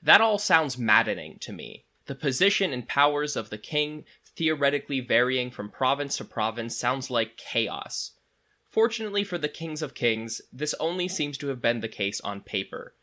That 0.04 0.22
all 0.22 0.38
sounds 0.38 0.78
maddening 0.78 1.40
to 1.40 1.52
me. 1.52 1.86
The 2.06 2.14
position 2.14 2.72
and 2.72 2.88
powers 2.88 3.36
of 3.36 3.50
the 3.50 3.58
king 3.58 4.06
theoretically 4.36 5.00
varying 5.00 5.50
from 5.50 5.72
province 5.72 6.18
to 6.18 6.26
province 6.26 6.78
sounds 6.78 7.10
like 7.10 7.38
chaos. 7.38 8.12
Fortunately 8.70 9.24
for 9.24 9.40
the 9.40 9.50
kings 9.50 9.82
of 9.82 9.96
kings, 9.96 10.44
this 10.54 10.76
only 10.80 11.08
seems 11.08 11.40
to 11.40 11.48
have 11.48 11.60
been 11.60 11.80
the 11.80 11.88
case 11.88 12.22
on 12.22 12.42
paper 12.42 12.94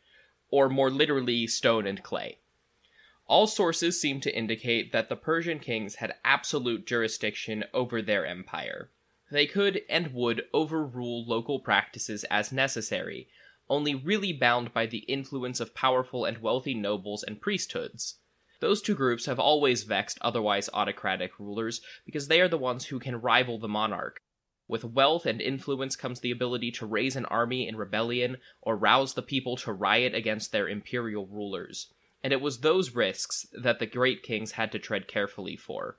or 0.49 0.69
more 0.69 0.89
literally, 0.89 1.47
stone 1.47 1.85
and 1.85 2.03
clay. 2.03 2.37
All 3.27 3.47
sources 3.47 3.99
seem 3.99 4.21
to 4.21 4.35
indicate 4.35 4.93
that 4.93 5.09
the 5.09 5.17
Persian 5.17 5.59
kings 5.59 5.95
had 5.95 6.15
absolute 6.23 6.85
jurisdiction 6.87 7.65
over 7.73 8.01
their 8.01 8.25
empire. 8.25 8.89
They 9.29 9.45
could 9.45 9.81
and 9.89 10.13
would 10.13 10.45
overrule 10.53 11.25
local 11.25 11.59
practices 11.59 12.23
as 12.25 12.53
necessary, 12.53 13.27
only 13.69 13.93
really 13.93 14.31
bound 14.31 14.73
by 14.73 14.85
the 14.85 14.99
influence 14.99 15.59
of 15.59 15.75
powerful 15.75 16.23
and 16.23 16.37
wealthy 16.37 16.73
nobles 16.73 17.23
and 17.23 17.41
priesthoods. 17.41 18.15
Those 18.61 18.81
two 18.81 18.95
groups 18.95 19.25
have 19.25 19.39
always 19.39 19.83
vexed 19.83 20.17
otherwise 20.21 20.69
autocratic 20.73 21.37
rulers 21.37 21.81
because 22.05 22.29
they 22.29 22.39
are 22.39 22.47
the 22.47 22.57
ones 22.57 22.85
who 22.85 22.99
can 22.99 23.21
rival 23.21 23.59
the 23.59 23.67
monarch. 23.67 24.21
With 24.67 24.83
wealth 24.83 25.25
and 25.25 25.39
influence 25.39 25.95
comes 25.95 26.19
the 26.19 26.31
ability 26.31 26.71
to 26.71 26.85
raise 26.85 27.15
an 27.15 27.25
army 27.25 27.67
in 27.67 27.77
rebellion 27.77 28.37
or 28.61 28.75
rouse 28.75 29.13
the 29.13 29.21
people 29.21 29.55
to 29.57 29.71
riot 29.71 30.13
against 30.13 30.51
their 30.51 30.67
imperial 30.67 31.25
rulers. 31.25 31.93
And 32.21 32.33
it 32.33 32.41
was 32.41 32.59
those 32.59 32.93
risks 32.93 33.47
that 33.53 33.79
the 33.79 33.85
great 33.85 34.23
kings 34.23 34.53
had 34.53 34.71
to 34.73 34.79
tread 34.79 35.07
carefully 35.07 35.55
for. 35.55 35.97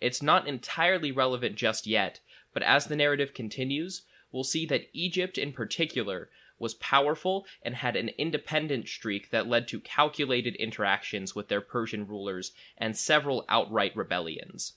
It's 0.00 0.22
not 0.22 0.46
entirely 0.46 1.10
relevant 1.10 1.56
just 1.56 1.86
yet, 1.86 2.20
but 2.52 2.62
as 2.62 2.86
the 2.86 2.96
narrative 2.96 3.34
continues, 3.34 4.02
we'll 4.30 4.44
see 4.44 4.66
that 4.66 4.88
Egypt 4.92 5.36
in 5.36 5.52
particular 5.52 6.28
was 6.58 6.74
powerful 6.74 7.46
and 7.62 7.74
had 7.74 7.96
an 7.96 8.10
independent 8.10 8.88
streak 8.88 9.30
that 9.30 9.48
led 9.48 9.66
to 9.68 9.80
calculated 9.80 10.54
interactions 10.56 11.34
with 11.34 11.48
their 11.48 11.60
Persian 11.60 12.06
rulers 12.06 12.52
and 12.78 12.96
several 12.96 13.44
outright 13.48 13.96
rebellions. 13.96 14.74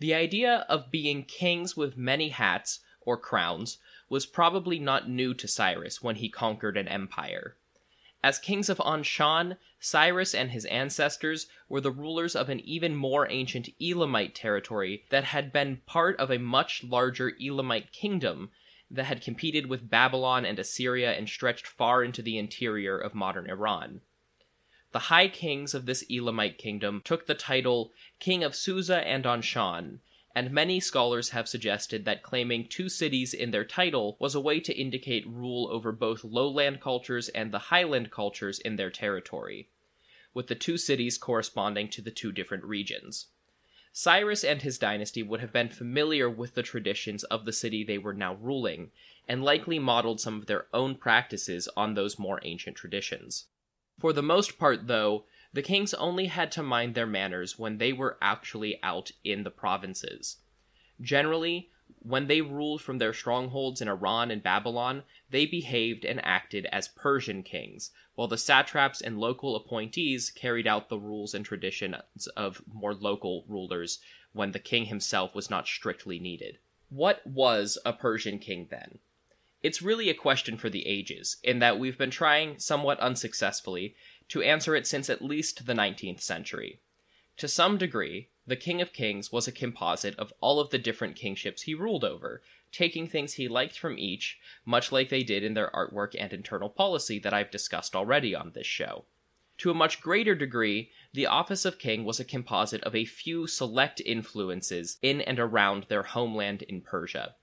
The 0.00 0.14
idea 0.14 0.66
of 0.68 0.90
being 0.90 1.24
kings 1.24 1.76
with 1.76 1.96
many 1.96 2.30
hats, 2.30 2.80
or 3.00 3.16
crowns, 3.16 3.78
was 4.08 4.26
probably 4.26 4.78
not 4.78 5.08
new 5.08 5.34
to 5.34 5.46
Cyrus 5.46 6.02
when 6.02 6.16
he 6.16 6.28
conquered 6.28 6.76
an 6.76 6.88
empire. 6.88 7.56
As 8.22 8.38
kings 8.38 8.70
of 8.70 8.78
Anshan, 8.78 9.58
Cyrus 9.78 10.34
and 10.34 10.50
his 10.50 10.64
ancestors 10.64 11.46
were 11.68 11.80
the 11.80 11.90
rulers 11.90 12.34
of 12.34 12.48
an 12.48 12.60
even 12.60 12.96
more 12.96 13.30
ancient 13.30 13.68
Elamite 13.80 14.34
territory 14.34 15.04
that 15.10 15.24
had 15.24 15.52
been 15.52 15.82
part 15.84 16.18
of 16.18 16.30
a 16.30 16.38
much 16.38 16.82
larger 16.82 17.36
Elamite 17.38 17.92
kingdom 17.92 18.50
that 18.90 19.04
had 19.04 19.20
competed 19.20 19.66
with 19.66 19.90
Babylon 19.90 20.44
and 20.44 20.58
Assyria 20.58 21.12
and 21.12 21.28
stretched 21.28 21.66
far 21.66 22.02
into 22.02 22.22
the 22.22 22.38
interior 22.38 22.98
of 22.98 23.14
modern 23.14 23.48
Iran. 23.50 24.00
The 24.94 25.10
high 25.10 25.26
kings 25.26 25.74
of 25.74 25.86
this 25.86 26.04
Elamite 26.08 26.56
kingdom 26.56 27.02
took 27.04 27.26
the 27.26 27.34
title 27.34 27.92
King 28.20 28.44
of 28.44 28.54
Susa 28.54 29.04
and 29.04 29.24
Anshan, 29.24 29.98
and 30.36 30.52
many 30.52 30.78
scholars 30.78 31.30
have 31.30 31.48
suggested 31.48 32.04
that 32.04 32.22
claiming 32.22 32.68
two 32.68 32.88
cities 32.88 33.34
in 33.34 33.50
their 33.50 33.64
title 33.64 34.16
was 34.20 34.36
a 34.36 34.40
way 34.40 34.60
to 34.60 34.72
indicate 34.72 35.26
rule 35.26 35.68
over 35.72 35.90
both 35.90 36.22
lowland 36.22 36.80
cultures 36.80 37.28
and 37.30 37.50
the 37.50 37.74
highland 37.74 38.12
cultures 38.12 38.60
in 38.60 38.76
their 38.76 38.88
territory, 38.88 39.68
with 40.32 40.46
the 40.46 40.54
two 40.54 40.78
cities 40.78 41.18
corresponding 41.18 41.88
to 41.88 42.00
the 42.00 42.12
two 42.12 42.30
different 42.30 42.62
regions. 42.62 43.26
Cyrus 43.92 44.44
and 44.44 44.62
his 44.62 44.78
dynasty 44.78 45.24
would 45.24 45.40
have 45.40 45.52
been 45.52 45.70
familiar 45.70 46.30
with 46.30 46.54
the 46.54 46.62
traditions 46.62 47.24
of 47.24 47.46
the 47.46 47.52
city 47.52 47.82
they 47.82 47.98
were 47.98 48.14
now 48.14 48.34
ruling, 48.34 48.92
and 49.26 49.42
likely 49.42 49.80
modeled 49.80 50.20
some 50.20 50.38
of 50.38 50.46
their 50.46 50.68
own 50.72 50.94
practices 50.94 51.68
on 51.76 51.94
those 51.94 52.16
more 52.16 52.38
ancient 52.44 52.76
traditions. 52.76 53.46
For 53.98 54.12
the 54.12 54.22
most 54.22 54.58
part, 54.58 54.86
though, 54.86 55.24
the 55.52 55.62
kings 55.62 55.94
only 55.94 56.26
had 56.26 56.50
to 56.52 56.62
mind 56.62 56.94
their 56.94 57.06
manners 57.06 57.58
when 57.58 57.78
they 57.78 57.92
were 57.92 58.18
actually 58.20 58.82
out 58.82 59.12
in 59.22 59.44
the 59.44 59.50
provinces. 59.50 60.38
Generally, 61.00 61.70
when 62.00 62.26
they 62.26 62.40
ruled 62.40 62.82
from 62.82 62.98
their 62.98 63.12
strongholds 63.12 63.80
in 63.80 63.88
Iran 63.88 64.30
and 64.30 64.42
Babylon, 64.42 65.04
they 65.30 65.46
behaved 65.46 66.04
and 66.04 66.24
acted 66.24 66.66
as 66.66 66.88
Persian 66.88 67.42
kings, 67.42 67.92
while 68.14 68.28
the 68.28 68.36
satraps 68.36 69.00
and 69.00 69.18
local 69.18 69.56
appointees 69.56 70.30
carried 70.30 70.66
out 70.66 70.88
the 70.88 70.98
rules 70.98 71.34
and 71.34 71.44
traditions 71.44 72.26
of 72.36 72.62
more 72.72 72.94
local 72.94 73.44
rulers 73.48 74.00
when 74.32 74.52
the 74.52 74.58
king 74.58 74.86
himself 74.86 75.34
was 75.34 75.48
not 75.48 75.66
strictly 75.66 76.18
needed. 76.18 76.58
What 76.90 77.26
was 77.26 77.78
a 77.84 77.92
Persian 77.92 78.38
king 78.38 78.68
then? 78.70 78.98
It's 79.64 79.80
really 79.80 80.10
a 80.10 80.14
question 80.14 80.58
for 80.58 80.68
the 80.68 80.86
ages, 80.86 81.38
in 81.42 81.58
that 81.60 81.78
we've 81.78 81.96
been 81.96 82.10
trying, 82.10 82.58
somewhat 82.58 83.00
unsuccessfully, 83.00 83.96
to 84.28 84.42
answer 84.42 84.76
it 84.76 84.86
since 84.86 85.08
at 85.08 85.24
least 85.24 85.64
the 85.64 85.72
19th 85.72 86.20
century. 86.20 86.80
To 87.38 87.48
some 87.48 87.78
degree, 87.78 88.28
the 88.46 88.56
King 88.56 88.82
of 88.82 88.92
Kings 88.92 89.32
was 89.32 89.48
a 89.48 89.52
composite 89.52 90.18
of 90.18 90.34
all 90.42 90.60
of 90.60 90.68
the 90.68 90.76
different 90.76 91.16
kingships 91.16 91.62
he 91.62 91.72
ruled 91.72 92.04
over, 92.04 92.42
taking 92.72 93.08
things 93.08 93.32
he 93.32 93.48
liked 93.48 93.78
from 93.78 93.98
each, 93.98 94.38
much 94.66 94.92
like 94.92 95.08
they 95.08 95.22
did 95.22 95.42
in 95.42 95.54
their 95.54 95.70
artwork 95.70 96.14
and 96.18 96.34
internal 96.34 96.68
policy 96.68 97.18
that 97.20 97.32
I've 97.32 97.50
discussed 97.50 97.96
already 97.96 98.34
on 98.34 98.52
this 98.54 98.66
show. 98.66 99.06
To 99.58 99.70
a 99.70 99.74
much 99.74 100.02
greater 100.02 100.34
degree, 100.34 100.90
the 101.14 101.26
office 101.26 101.64
of 101.64 101.78
king 101.78 102.04
was 102.04 102.20
a 102.20 102.24
composite 102.26 102.82
of 102.82 102.94
a 102.94 103.06
few 103.06 103.46
select 103.46 104.02
influences 104.04 104.98
in 105.00 105.22
and 105.22 105.38
around 105.38 105.86
their 105.88 106.02
homeland 106.02 106.60
in 106.60 106.82
Persia. 106.82 107.36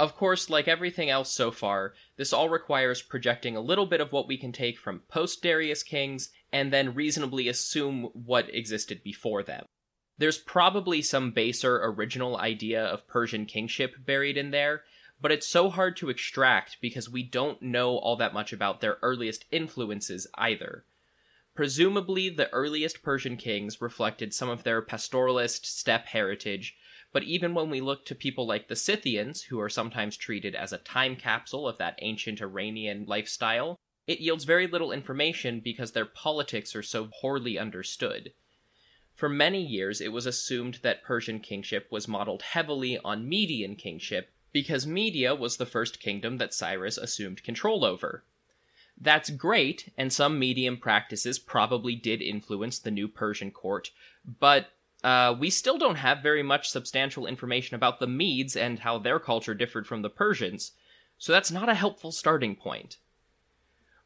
Of 0.00 0.16
course, 0.16 0.48
like 0.48 0.66
everything 0.66 1.10
else 1.10 1.30
so 1.30 1.50
far, 1.50 1.92
this 2.16 2.32
all 2.32 2.48
requires 2.48 3.02
projecting 3.02 3.54
a 3.54 3.60
little 3.60 3.84
bit 3.84 4.00
of 4.00 4.12
what 4.12 4.26
we 4.26 4.38
can 4.38 4.50
take 4.50 4.78
from 4.78 5.02
post 5.10 5.42
Darius 5.42 5.82
kings 5.82 6.30
and 6.50 6.72
then 6.72 6.94
reasonably 6.94 7.48
assume 7.48 8.04
what 8.14 8.48
existed 8.54 9.02
before 9.04 9.42
them. 9.42 9.66
There's 10.16 10.38
probably 10.38 11.02
some 11.02 11.32
baser 11.32 11.84
original 11.84 12.38
idea 12.38 12.82
of 12.82 13.06
Persian 13.06 13.44
kingship 13.44 13.94
buried 14.06 14.38
in 14.38 14.52
there, 14.52 14.84
but 15.20 15.32
it's 15.32 15.46
so 15.46 15.68
hard 15.68 15.98
to 15.98 16.08
extract 16.08 16.78
because 16.80 17.10
we 17.10 17.22
don't 17.22 17.60
know 17.60 17.98
all 17.98 18.16
that 18.16 18.32
much 18.32 18.54
about 18.54 18.80
their 18.80 18.96
earliest 19.02 19.44
influences 19.50 20.26
either. 20.38 20.86
Presumably, 21.54 22.30
the 22.30 22.50
earliest 22.54 23.02
Persian 23.02 23.36
kings 23.36 23.82
reflected 23.82 24.32
some 24.32 24.48
of 24.48 24.62
their 24.62 24.80
pastoralist 24.80 25.66
steppe 25.66 26.06
heritage 26.06 26.74
but 27.12 27.24
even 27.24 27.54
when 27.54 27.70
we 27.70 27.80
look 27.80 28.04
to 28.06 28.14
people 28.14 28.46
like 28.46 28.68
the 28.68 28.76
Scythians, 28.76 29.42
who 29.42 29.60
are 29.60 29.68
sometimes 29.68 30.16
treated 30.16 30.54
as 30.54 30.72
a 30.72 30.78
time 30.78 31.16
capsule 31.16 31.68
of 31.68 31.78
that 31.78 31.98
ancient 32.02 32.40
Iranian 32.40 33.04
lifestyle, 33.06 33.78
it 34.06 34.20
yields 34.20 34.44
very 34.44 34.66
little 34.66 34.92
information 34.92 35.60
because 35.60 35.92
their 35.92 36.04
politics 36.04 36.74
are 36.74 36.82
so 36.82 37.08
poorly 37.20 37.58
understood. 37.58 38.32
For 39.14 39.28
many 39.28 39.62
years, 39.62 40.00
it 40.00 40.12
was 40.12 40.26
assumed 40.26 40.78
that 40.82 41.02
Persian 41.02 41.40
kingship 41.40 41.88
was 41.90 42.08
modeled 42.08 42.42
heavily 42.42 42.98
on 43.04 43.28
Median 43.28 43.76
kingship 43.76 44.30
because 44.52 44.86
Media 44.86 45.34
was 45.34 45.56
the 45.56 45.66
first 45.66 46.00
kingdom 46.00 46.38
that 46.38 46.54
Cyrus 46.54 46.96
assumed 46.96 47.42
control 47.42 47.84
over. 47.84 48.24
That's 49.00 49.30
great, 49.30 49.92
and 49.96 50.12
some 50.12 50.38
Median 50.38 50.76
practices 50.76 51.38
probably 51.38 51.94
did 51.94 52.20
influence 52.20 52.78
the 52.78 52.90
new 52.90 53.08
Persian 53.08 53.50
court, 53.50 53.90
but 54.24 54.70
uh, 55.02 55.34
we 55.38 55.50
still 55.50 55.78
don't 55.78 55.96
have 55.96 56.22
very 56.22 56.42
much 56.42 56.70
substantial 56.70 57.26
information 57.26 57.74
about 57.74 58.00
the 58.00 58.06
Medes 58.06 58.56
and 58.56 58.80
how 58.80 58.98
their 58.98 59.18
culture 59.18 59.54
differed 59.54 59.86
from 59.86 60.02
the 60.02 60.10
Persians, 60.10 60.72
so 61.18 61.32
that's 61.32 61.50
not 61.50 61.68
a 61.68 61.74
helpful 61.74 62.12
starting 62.12 62.56
point. 62.56 62.98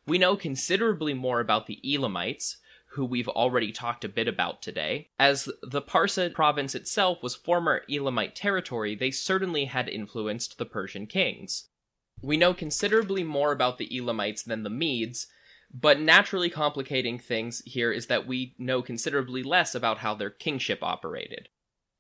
We 0.07 0.19
know 0.19 0.37
considerably 0.37 1.15
more 1.15 1.41
about 1.41 1.67
the 1.67 1.81
Elamites, 1.85 2.59
who 2.95 3.05
we've 3.05 3.29
already 3.29 3.73
talked 3.73 4.05
a 4.05 4.09
bit 4.09 4.29
about 4.29 4.63
today. 4.63 5.09
As 5.19 5.49
the 5.63 5.83
Parsa 5.83 6.33
province 6.33 6.75
itself 6.75 7.23
was 7.23 7.35
former 7.35 7.83
Elamite 7.91 8.37
territory, 8.37 8.95
they 8.95 9.11
certainly 9.11 9.65
had 9.65 9.89
influenced 9.89 10.59
the 10.59 10.67
Persian 10.67 11.07
kings. 11.07 11.69
We 12.23 12.37
know 12.37 12.55
considerably 12.55 13.25
more 13.25 13.51
about 13.51 13.79
the 13.79 13.89
Elamites 13.97 14.45
than 14.45 14.63
the 14.63 14.71
Medes, 14.71 15.27
but 15.75 16.01
naturally 16.01 16.49
complicating 16.49 17.19
things 17.19 17.61
here 17.67 17.91
is 17.91 18.07
that 18.07 18.27
we 18.27 18.55
know 18.59 18.81
considerably 18.81 19.43
less 19.43 19.75
about 19.75 19.99
how 19.99 20.15
their 20.15 20.31
kingship 20.31 20.79
operated. 20.83 21.49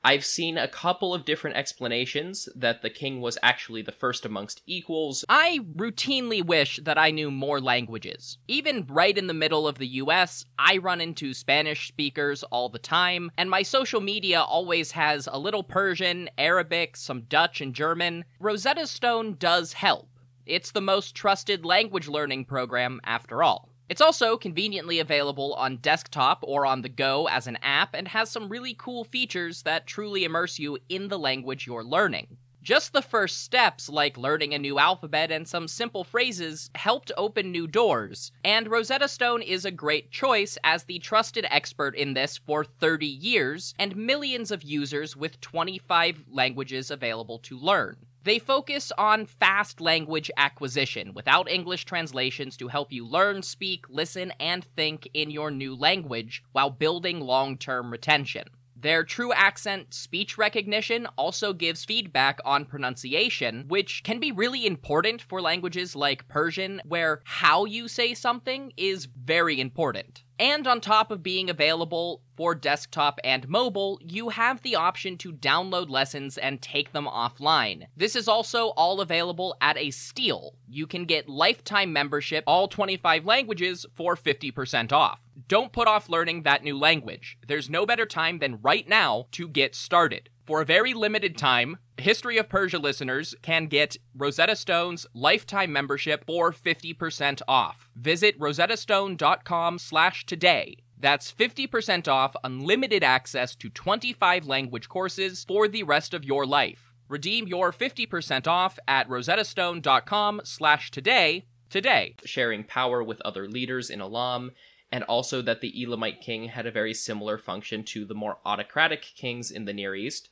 I've 0.06 0.24
seen 0.24 0.58
a 0.58 0.68
couple 0.68 1.14
of 1.14 1.24
different 1.24 1.56
explanations 1.56 2.46
that 2.54 2.82
the 2.82 2.90
king 2.90 3.22
was 3.22 3.38
actually 3.42 3.80
the 3.80 3.90
first 3.90 4.26
amongst 4.26 4.60
equals. 4.66 5.24
I 5.30 5.60
routinely 5.74 6.44
wish 6.44 6.78
that 6.82 6.98
I 6.98 7.10
knew 7.10 7.30
more 7.30 7.58
languages. 7.58 8.36
Even 8.46 8.86
right 8.86 9.16
in 9.16 9.28
the 9.28 9.34
middle 9.34 9.66
of 9.66 9.78
the 9.78 9.86
US, 9.86 10.44
I 10.58 10.76
run 10.76 11.00
into 11.00 11.32
Spanish 11.32 11.88
speakers 11.88 12.42
all 12.44 12.68
the 12.68 12.78
time, 12.78 13.30
and 13.38 13.48
my 13.48 13.62
social 13.62 14.02
media 14.02 14.42
always 14.42 14.90
has 14.90 15.26
a 15.26 15.38
little 15.38 15.62
Persian, 15.62 16.28
Arabic, 16.36 16.98
some 16.98 17.22
Dutch, 17.22 17.62
and 17.62 17.74
German. 17.74 18.26
Rosetta 18.38 18.86
Stone 18.86 19.36
does 19.38 19.72
help. 19.72 20.10
It's 20.46 20.72
the 20.72 20.80
most 20.80 21.14
trusted 21.14 21.64
language 21.64 22.06
learning 22.06 22.44
program 22.44 23.00
after 23.04 23.42
all. 23.42 23.70
It's 23.88 24.02
also 24.02 24.36
conveniently 24.36 24.98
available 24.98 25.54
on 25.54 25.78
desktop 25.78 26.40
or 26.42 26.66
on 26.66 26.82
the 26.82 26.88
go 26.88 27.28
as 27.28 27.46
an 27.46 27.58
app 27.62 27.94
and 27.94 28.08
has 28.08 28.30
some 28.30 28.48
really 28.48 28.74
cool 28.78 29.04
features 29.04 29.62
that 29.62 29.86
truly 29.86 30.24
immerse 30.24 30.58
you 30.58 30.78
in 30.88 31.08
the 31.08 31.18
language 31.18 31.66
you're 31.66 31.84
learning. 31.84 32.36
Just 32.62 32.92
the 32.94 33.02
first 33.02 33.42
steps, 33.42 33.90
like 33.90 34.16
learning 34.16 34.54
a 34.54 34.58
new 34.58 34.78
alphabet 34.78 35.30
and 35.30 35.46
some 35.46 35.68
simple 35.68 36.02
phrases, 36.02 36.70
helped 36.74 37.12
open 37.16 37.52
new 37.52 37.66
doors, 37.66 38.32
and 38.42 38.70
Rosetta 38.70 39.08
Stone 39.08 39.42
is 39.42 39.66
a 39.66 39.70
great 39.70 40.10
choice 40.10 40.56
as 40.64 40.84
the 40.84 40.98
trusted 40.98 41.46
expert 41.50 41.94
in 41.94 42.14
this 42.14 42.38
for 42.38 42.64
30 42.64 43.06
years 43.06 43.74
and 43.78 43.94
millions 43.96 44.50
of 44.50 44.62
users 44.62 45.14
with 45.14 45.42
25 45.42 46.24
languages 46.30 46.90
available 46.90 47.38
to 47.40 47.58
learn. 47.58 47.96
They 48.24 48.38
focus 48.38 48.90
on 48.96 49.26
fast 49.26 49.82
language 49.82 50.30
acquisition 50.38 51.12
without 51.12 51.50
English 51.50 51.84
translations 51.84 52.56
to 52.56 52.68
help 52.68 52.90
you 52.90 53.06
learn, 53.06 53.42
speak, 53.42 53.84
listen, 53.90 54.32
and 54.40 54.64
think 54.64 55.06
in 55.12 55.30
your 55.30 55.50
new 55.50 55.76
language 55.76 56.42
while 56.52 56.70
building 56.70 57.20
long 57.20 57.58
term 57.58 57.90
retention. 57.90 58.44
Their 58.74 59.04
true 59.04 59.34
accent 59.34 59.92
speech 59.92 60.38
recognition 60.38 61.06
also 61.18 61.52
gives 61.52 61.84
feedback 61.84 62.38
on 62.46 62.64
pronunciation, 62.64 63.66
which 63.68 64.02
can 64.04 64.20
be 64.20 64.32
really 64.32 64.66
important 64.66 65.20
for 65.20 65.42
languages 65.42 65.94
like 65.94 66.26
Persian, 66.26 66.80
where 66.86 67.20
how 67.24 67.66
you 67.66 67.88
say 67.88 68.14
something 68.14 68.72
is 68.78 69.04
very 69.04 69.60
important. 69.60 70.23
And 70.38 70.66
on 70.66 70.80
top 70.80 71.10
of 71.10 71.22
being 71.22 71.48
available 71.48 72.22
for 72.36 72.54
desktop 72.56 73.20
and 73.22 73.48
mobile, 73.48 74.00
you 74.02 74.30
have 74.30 74.62
the 74.62 74.74
option 74.74 75.16
to 75.18 75.32
download 75.32 75.88
lessons 75.88 76.36
and 76.36 76.60
take 76.60 76.92
them 76.92 77.06
offline. 77.06 77.86
This 77.96 78.16
is 78.16 78.26
also 78.26 78.68
all 78.70 79.00
available 79.00 79.56
at 79.60 79.78
a 79.78 79.92
steal. 79.92 80.54
You 80.68 80.88
can 80.88 81.04
get 81.04 81.28
lifetime 81.28 81.92
membership, 81.92 82.42
all 82.46 82.66
25 82.66 83.24
languages, 83.24 83.86
for 83.94 84.16
50% 84.16 84.92
off. 84.92 85.20
Don't 85.46 85.72
put 85.72 85.86
off 85.86 86.08
learning 86.08 86.42
that 86.42 86.64
new 86.64 86.76
language. 86.76 87.38
There's 87.46 87.70
no 87.70 87.86
better 87.86 88.06
time 88.06 88.38
than 88.38 88.60
right 88.62 88.88
now 88.88 89.26
to 89.32 89.46
get 89.46 89.74
started. 89.74 90.30
For 90.44 90.60
a 90.60 90.66
very 90.66 90.92
limited 90.92 91.38
time, 91.38 91.78
History 91.96 92.36
of 92.36 92.50
Persia 92.50 92.78
listeners 92.78 93.34
can 93.40 93.64
get 93.66 93.96
Rosetta 94.14 94.54
Stone's 94.56 95.06
lifetime 95.14 95.72
membership 95.72 96.26
for 96.26 96.52
50% 96.52 97.40
off. 97.48 97.88
Visit 97.96 98.38
rosettastone.com 98.38 99.78
slash 99.78 100.26
today. 100.26 100.76
That's 100.98 101.32
50% 101.32 102.08
off 102.08 102.36
unlimited 102.44 103.02
access 103.02 103.54
to 103.56 103.70
25 103.70 104.46
language 104.46 104.86
courses 104.88 105.44
for 105.44 105.66
the 105.66 105.82
rest 105.82 106.12
of 106.12 106.24
your 106.24 106.44
life. 106.44 106.92
Redeem 107.08 107.48
your 107.48 107.72
50% 107.72 108.46
off 108.46 108.78
at 108.86 109.08
rosettastone.com 109.08 110.42
slash 110.44 110.90
today 110.90 111.46
today. 111.70 112.16
Sharing 112.26 112.64
power 112.64 113.02
with 113.02 113.22
other 113.22 113.48
leaders 113.48 113.88
in 113.88 114.02
Elam, 114.02 114.52
and 114.92 115.04
also 115.04 115.40
that 115.42 115.60
the 115.60 115.72
Elamite 115.82 116.20
king 116.20 116.48
had 116.48 116.66
a 116.66 116.70
very 116.70 116.94
similar 116.94 117.38
function 117.38 117.82
to 117.84 118.04
the 118.04 118.14
more 118.14 118.38
autocratic 118.44 119.02
kings 119.16 119.50
in 119.50 119.64
the 119.64 119.72
Near 119.72 119.94
East. 119.94 120.28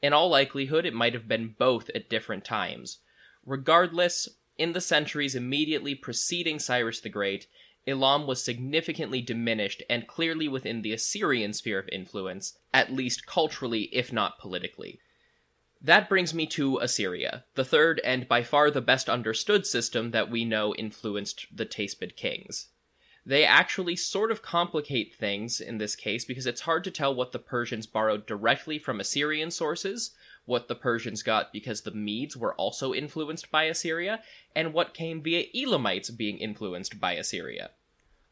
In 0.00 0.12
all 0.12 0.28
likelihood, 0.28 0.86
it 0.86 0.94
might 0.94 1.14
have 1.14 1.26
been 1.26 1.54
both 1.58 1.90
at 1.94 2.08
different 2.08 2.44
times. 2.44 2.98
Regardless, 3.44 4.28
in 4.56 4.72
the 4.72 4.80
centuries 4.80 5.34
immediately 5.34 5.94
preceding 5.94 6.58
Cyrus 6.58 7.00
the 7.00 7.08
Great, 7.08 7.46
Elam 7.86 8.26
was 8.26 8.44
significantly 8.44 9.22
diminished 9.22 9.82
and 9.88 10.06
clearly 10.06 10.46
within 10.46 10.82
the 10.82 10.92
Assyrian 10.92 11.52
sphere 11.52 11.78
of 11.78 11.88
influence, 11.90 12.58
at 12.72 12.92
least 12.92 13.26
culturally, 13.26 13.84
if 13.92 14.12
not 14.12 14.38
politically. 14.38 15.00
That 15.80 16.08
brings 16.08 16.34
me 16.34 16.46
to 16.48 16.78
Assyria, 16.78 17.44
the 17.54 17.64
third 17.64 18.00
and 18.04 18.28
by 18.28 18.42
far 18.42 18.70
the 18.70 18.80
best 18.80 19.08
understood 19.08 19.64
system 19.64 20.10
that 20.10 20.30
we 20.30 20.44
know 20.44 20.74
influenced 20.74 21.46
the 21.54 21.64
Teispid 21.64 22.16
kings. 22.16 22.68
They 23.28 23.44
actually 23.44 23.96
sort 23.96 24.30
of 24.30 24.40
complicate 24.40 25.14
things 25.14 25.60
in 25.60 25.76
this 25.76 25.94
case 25.94 26.24
because 26.24 26.46
it's 26.46 26.62
hard 26.62 26.82
to 26.84 26.90
tell 26.90 27.14
what 27.14 27.32
the 27.32 27.38
Persians 27.38 27.86
borrowed 27.86 28.24
directly 28.24 28.78
from 28.78 29.00
Assyrian 29.00 29.50
sources, 29.50 30.12
what 30.46 30.66
the 30.66 30.74
Persians 30.74 31.22
got 31.22 31.52
because 31.52 31.82
the 31.82 31.90
Medes 31.90 32.38
were 32.38 32.54
also 32.54 32.94
influenced 32.94 33.50
by 33.50 33.64
Assyria, 33.64 34.22
and 34.56 34.72
what 34.72 34.94
came 34.94 35.22
via 35.22 35.44
Elamites 35.54 36.08
being 36.08 36.38
influenced 36.38 36.98
by 36.98 37.12
Assyria. 37.12 37.72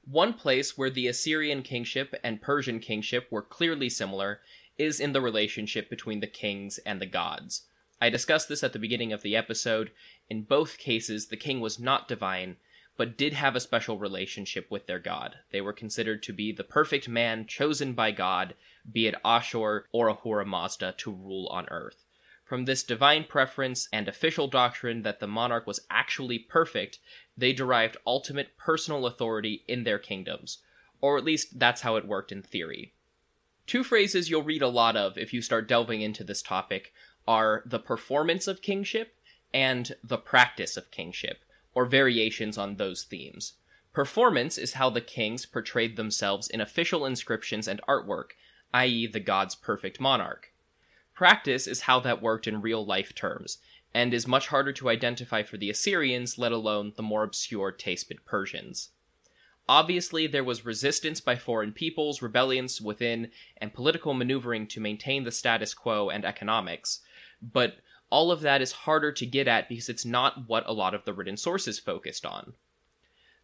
One 0.07 0.33
place 0.33 0.79
where 0.79 0.89
the 0.89 1.09
Assyrian 1.09 1.63
kingship 1.63 2.15
and 2.25 2.41
Persian 2.41 2.81
kingship 2.81 3.29
were 3.31 3.43
clearly 3.43 3.91
similar 3.91 4.41
is 4.79 4.99
in 4.99 5.13
the 5.13 5.21
relationship 5.21 5.91
between 5.91 6.21
the 6.21 6.27
kings 6.27 6.79
and 6.87 7.03
the 7.03 7.07
gods. 7.07 7.67
I 8.01 8.09
discussed 8.09 8.49
this 8.49 8.65
at 8.65 8.73
the 8.73 8.79
beginning 8.79 9.13
of 9.13 9.21
the 9.21 9.37
episode. 9.37 9.91
In 10.31 10.45
both 10.45 10.79
cases, 10.79 11.27
the 11.27 11.37
king 11.37 11.61
was 11.61 11.79
not 11.79 12.09
divine, 12.09 12.57
but 12.97 13.17
did 13.17 13.33
have 13.35 13.55
a 13.55 13.61
special 13.61 13.99
relationship 13.99 14.71
with 14.71 14.87
their 14.87 14.99
god. 14.99 15.37
They 15.51 15.61
were 15.61 15.73
considered 15.73 16.23
to 16.25 16.33
be 16.33 16.53
the 16.53 16.65
perfect 16.65 17.09
man 17.09 17.47
chosen 17.47 17.93
by 17.93 18.11
God, 18.11 18.55
be 18.91 19.07
it 19.07 19.15
Ashur 19.25 19.87
or 19.93 20.09
Ahura 20.09 20.47
Mazda, 20.47 20.95
to 20.99 21.13
rule 21.13 21.49
on 21.49 21.67
earth. 21.71 22.05
From 22.45 22.65
this 22.65 22.85
divine 22.85 23.25
preference 23.25 23.89
and 23.93 24.07
official 24.07 24.47
doctrine 24.47 25.03
that 25.03 25.19
the 25.19 25.27
monarch 25.27 25.67
was 25.67 25.81
actually 25.91 26.39
perfect, 26.39 27.01
they 27.37 27.53
derived 27.53 27.97
ultimate 28.07 28.57
personal 28.57 29.07
authority 29.07 29.65
in 29.67 29.83
their 29.83 29.99
kingdoms. 29.99 30.59
Or 31.01 31.19
at 31.19 31.25
least 31.25 31.59
that's 31.59 31.81
how 31.81 31.97
it 31.97 32.07
worked 32.07 32.31
in 32.31 32.43
theory. 32.43 32.95
Two 33.67 33.83
phrases 33.83 34.31
you'll 34.31 34.45
read 34.45 34.63
a 34.63 34.69
lot 34.69 34.97
of 34.97 35.19
if 35.19 35.33
you 35.33 35.43
start 35.43 35.67
delving 35.67 36.01
into 36.01 36.23
this 36.23 36.41
topic 36.41 36.93
are 37.27 37.63
the 37.67 37.81
performance 37.81 38.47
of 38.47 38.63
kingship 38.63 39.17
and 39.53 39.97
the 40.05 40.19
practice 40.19 40.77
of 40.77 40.91
kingship, 40.93 41.41
or 41.77 41.85
variations 41.85 42.57
on 42.57 42.77
those 42.77 43.05
themes. 43.05 43.53
Performance 43.93 44.57
is 44.57 44.73
how 44.73 44.89
the 44.89 45.01
kings 45.03 45.45
portrayed 45.45 45.97
themselves 45.97 46.49
in 46.49 46.59
official 46.59 47.05
inscriptions 47.05 47.69
and 47.69 47.83
artwork, 47.87 48.31
i.e., 48.73 49.07
the 49.07 49.21
god's 49.21 49.55
perfect 49.55 50.01
monarch. 50.01 50.55
Practice 51.15 51.67
is 51.67 51.83
how 51.83 52.01
that 52.01 52.23
worked 52.23 52.47
in 52.47 52.63
real 52.63 52.85
life 52.85 53.15
terms, 53.15 53.59
and 53.93 54.15
is 54.15 54.27
much 54.27 54.49
harder 54.49 54.73
to 54.73 54.89
identify 54.89 55.43
for 55.43 55.59
the 55.59 55.69
Assyrians, 55.69 56.39
let 56.39 56.51
alone 56.51 56.95
the 56.97 57.03
more 57.03 57.23
obscure 57.23 57.71
Teispid 57.71 58.25
Persians. 58.25 58.89
Obviously, 59.69 60.27
there 60.27 60.45
was 60.45 60.65
resistance 60.65 61.21
by 61.21 61.37
foreign 61.37 61.73
peoples, 61.73 62.23
rebellions 62.23 62.81
within, 62.81 63.31
and 63.59 63.75
political 63.75 64.15
maneuvering 64.15 64.67
to 64.69 64.81
maintain 64.81 65.25
the 65.25 65.33
status 65.33 65.75
quo 65.75 66.09
and 66.09 66.25
economics, 66.25 67.01
but 67.43 67.77
all 68.11 68.31
of 68.31 68.41
that 68.41 68.63
is 68.63 68.73
harder 68.73 69.13
to 69.13 69.27
get 69.27 69.49
at 69.49 69.69
because 69.69 69.89
it's 69.89 70.05
not 70.05 70.49
what 70.49 70.67
a 70.67 70.73
lot 70.73 70.95
of 70.95 71.05
the 71.05 71.13
written 71.13 71.37
sources 71.37 71.79
focused 71.79 72.25
on. 72.25 72.55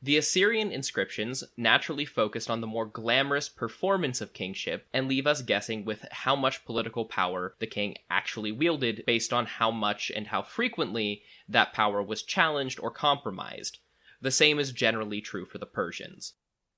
The 0.04 0.16
Assyrian 0.16 0.72
inscriptions 0.72 1.44
naturally 1.56 2.04
focused 2.04 2.50
on 2.50 2.60
the 2.60 2.66
more 2.66 2.86
glamorous 2.86 3.48
performance 3.48 4.20
of 4.20 4.32
kingship 4.32 4.88
and 4.92 5.06
leave 5.06 5.28
us 5.28 5.42
guessing 5.42 5.84
with 5.84 6.04
how 6.10 6.34
much 6.34 6.64
political 6.64 7.04
power 7.04 7.54
the 7.60 7.68
king 7.68 7.96
actually 8.10 8.50
wielded 8.50 9.04
based 9.06 9.32
on 9.32 9.46
how 9.46 9.70
much 9.70 10.10
and 10.14 10.26
how 10.26 10.42
frequently 10.42 11.22
that 11.48 11.72
power 11.72 12.02
was 12.02 12.24
challenged 12.24 12.80
or 12.80 12.90
compromised, 12.90 13.78
the 14.20 14.32
same 14.32 14.58
is 14.58 14.72
generally 14.72 15.20
true 15.20 15.44
for 15.44 15.58
the 15.58 15.66
Persians. 15.66 16.32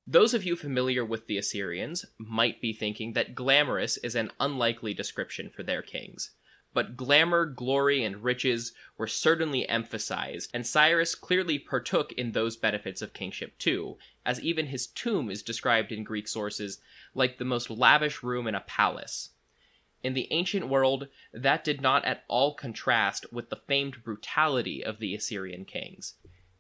Those 0.06 0.34
of 0.34 0.44
you 0.44 0.54
familiar 0.54 1.02
with 1.02 1.26
the 1.26 1.38
Assyrians 1.38 2.04
might 2.18 2.60
be 2.60 2.74
thinking 2.74 3.14
that 3.14 3.34
glamorous 3.34 3.96
is 3.96 4.14
an 4.14 4.32
unlikely 4.38 4.92
description 4.92 5.48
for 5.48 5.62
their 5.62 5.80
kings. 5.80 6.32
But 6.74 6.96
glamour, 6.96 7.46
glory, 7.46 8.04
and 8.04 8.22
riches 8.22 8.72
were 8.98 9.06
certainly 9.06 9.66
emphasized, 9.68 10.50
and 10.52 10.66
Cyrus 10.66 11.14
clearly 11.14 11.58
partook 11.58 12.12
in 12.12 12.32
those 12.32 12.56
benefits 12.56 13.00
of 13.00 13.12
kingship 13.12 13.56
too, 13.58 13.96
as 14.26 14.40
even 14.40 14.66
his 14.66 14.88
tomb 14.88 15.30
is 15.30 15.42
described 15.42 15.92
in 15.92 16.04
Greek 16.04 16.28
sources 16.28 16.80
like 17.14 17.38
the 17.38 17.44
most 17.44 17.70
lavish 17.70 18.22
room 18.22 18.48
in 18.48 18.56
a 18.56 18.60
palace. 18.60 19.30
In 20.02 20.14
the 20.14 20.28
ancient 20.32 20.68
world, 20.68 21.08
that 21.32 21.64
did 21.64 21.80
not 21.80 22.04
at 22.04 22.24
all 22.28 22.54
contrast 22.54 23.32
with 23.32 23.48
the 23.48 23.62
famed 23.68 24.02
brutality 24.04 24.84
of 24.84 24.98
the 24.98 25.14
Assyrian 25.14 25.64
kings. 25.64 26.14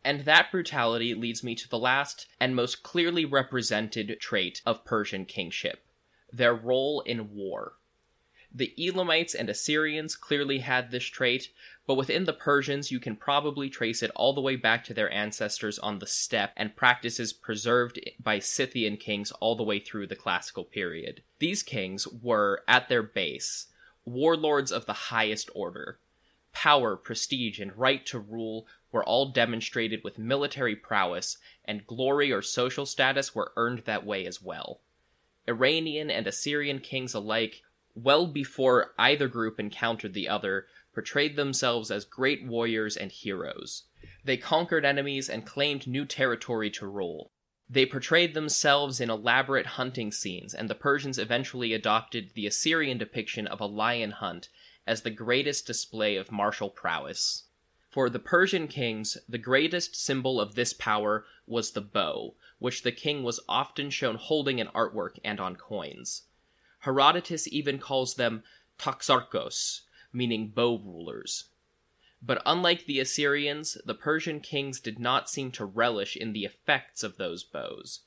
And 0.04 0.20
that 0.20 0.50
brutality 0.50 1.12
leads 1.14 1.42
me 1.42 1.54
to 1.56 1.68
the 1.68 1.78
last 1.78 2.26
and 2.38 2.54
most 2.54 2.82
clearly 2.82 3.24
represented 3.24 4.16
trait 4.20 4.62
of 4.64 4.84
Persian 4.84 5.24
kingship 5.26 5.84
their 6.32 6.54
role 6.54 7.00
in 7.02 7.32
war. 7.32 7.74
The 8.56 8.72
Elamites 8.78 9.34
and 9.34 9.50
Assyrians 9.50 10.14
clearly 10.14 10.60
had 10.60 10.92
this 10.92 11.02
trait, 11.04 11.50
but 11.88 11.96
within 11.96 12.24
the 12.24 12.32
Persians, 12.32 12.92
you 12.92 13.00
can 13.00 13.16
probably 13.16 13.68
trace 13.68 14.00
it 14.00 14.12
all 14.14 14.32
the 14.32 14.40
way 14.40 14.54
back 14.54 14.84
to 14.84 14.94
their 14.94 15.10
ancestors 15.10 15.76
on 15.80 15.98
the 15.98 16.06
steppe 16.06 16.52
and 16.56 16.76
practices 16.76 17.32
preserved 17.32 17.98
by 18.22 18.38
Scythian 18.38 18.96
kings 18.96 19.32
all 19.32 19.56
the 19.56 19.64
way 19.64 19.80
through 19.80 20.06
the 20.06 20.14
classical 20.14 20.62
period. 20.62 21.24
These 21.40 21.64
kings 21.64 22.06
were, 22.06 22.62
at 22.68 22.88
their 22.88 23.02
base, 23.02 23.66
warlords 24.04 24.70
of 24.70 24.86
the 24.86 24.92
highest 24.92 25.50
order. 25.52 25.98
Power, 26.52 26.96
prestige, 26.96 27.58
and 27.58 27.76
right 27.76 28.06
to 28.06 28.20
rule 28.20 28.68
were 28.92 29.04
all 29.04 29.32
demonstrated 29.32 30.04
with 30.04 30.16
military 30.16 30.76
prowess, 30.76 31.38
and 31.64 31.88
glory 31.88 32.30
or 32.30 32.40
social 32.40 32.86
status 32.86 33.34
were 33.34 33.52
earned 33.56 33.80
that 33.80 34.06
way 34.06 34.24
as 34.24 34.40
well. 34.40 34.80
Iranian 35.48 36.08
and 36.08 36.28
Assyrian 36.28 36.78
kings 36.78 37.14
alike, 37.14 37.62
well 37.94 38.26
before 38.26 38.92
either 38.98 39.28
group 39.28 39.60
encountered 39.60 40.14
the 40.14 40.28
other, 40.28 40.66
portrayed 40.92 41.36
themselves 41.36 41.90
as 41.90 42.04
great 42.04 42.44
warriors 42.44 42.96
and 42.96 43.10
heroes. 43.10 43.84
They 44.24 44.36
conquered 44.36 44.84
enemies 44.84 45.28
and 45.28 45.46
claimed 45.46 45.86
new 45.86 46.04
territory 46.04 46.70
to 46.70 46.86
rule. 46.86 47.30
They 47.68 47.86
portrayed 47.86 48.34
themselves 48.34 49.00
in 49.00 49.10
elaborate 49.10 49.66
hunting 49.66 50.12
scenes, 50.12 50.54
and 50.54 50.68
the 50.68 50.74
Persians 50.74 51.18
eventually 51.18 51.72
adopted 51.72 52.30
the 52.34 52.46
Assyrian 52.46 52.98
depiction 52.98 53.46
of 53.46 53.60
a 53.60 53.66
lion 53.66 54.12
hunt 54.12 54.48
as 54.86 55.02
the 55.02 55.10
greatest 55.10 55.66
display 55.66 56.16
of 56.16 56.30
martial 56.30 56.70
prowess. 56.70 57.44
For 57.90 58.10
the 58.10 58.18
Persian 58.18 58.68
kings, 58.68 59.16
the 59.28 59.38
greatest 59.38 59.94
symbol 59.94 60.40
of 60.40 60.54
this 60.54 60.72
power 60.72 61.24
was 61.46 61.70
the 61.70 61.80
bow, 61.80 62.34
which 62.58 62.82
the 62.82 62.92
king 62.92 63.22
was 63.22 63.40
often 63.48 63.88
shown 63.88 64.16
holding 64.16 64.58
in 64.58 64.66
artwork 64.68 65.18
and 65.24 65.40
on 65.40 65.56
coins. 65.56 66.22
Herodotus 66.84 67.48
even 67.48 67.78
calls 67.78 68.14
them 68.14 68.42
toxarchos, 68.78 69.82
meaning 70.12 70.50
bow 70.50 70.78
rulers. 70.78 71.44
But 72.22 72.42
unlike 72.44 72.84
the 72.84 73.00
Assyrians, 73.00 73.78
the 73.84 73.94
Persian 73.94 74.40
kings 74.40 74.80
did 74.80 74.98
not 74.98 75.28
seem 75.28 75.50
to 75.52 75.64
relish 75.64 76.16
in 76.16 76.32
the 76.32 76.44
effects 76.44 77.02
of 77.02 77.16
those 77.16 77.42
bows. 77.42 78.00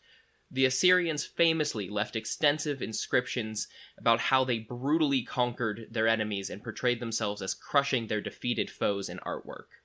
The 0.50 0.66
Assyrians 0.66 1.26
famously 1.26 1.90
left 1.90 2.16
extensive 2.16 2.82
inscriptions 2.82 3.68
about 3.98 4.20
how 4.20 4.44
they 4.44 4.60
brutally 4.60 5.24
conquered 5.24 5.88
their 5.92 6.08
enemies 6.08 6.50
and 6.50 6.64
portrayed 6.64 7.00
themselves 7.00 7.42
as 7.42 7.54
crushing 7.54 8.08
their 8.08 8.22
defeated 8.22 8.70
foes 8.70 9.10
in 9.10 9.18
artwork. 9.20 9.82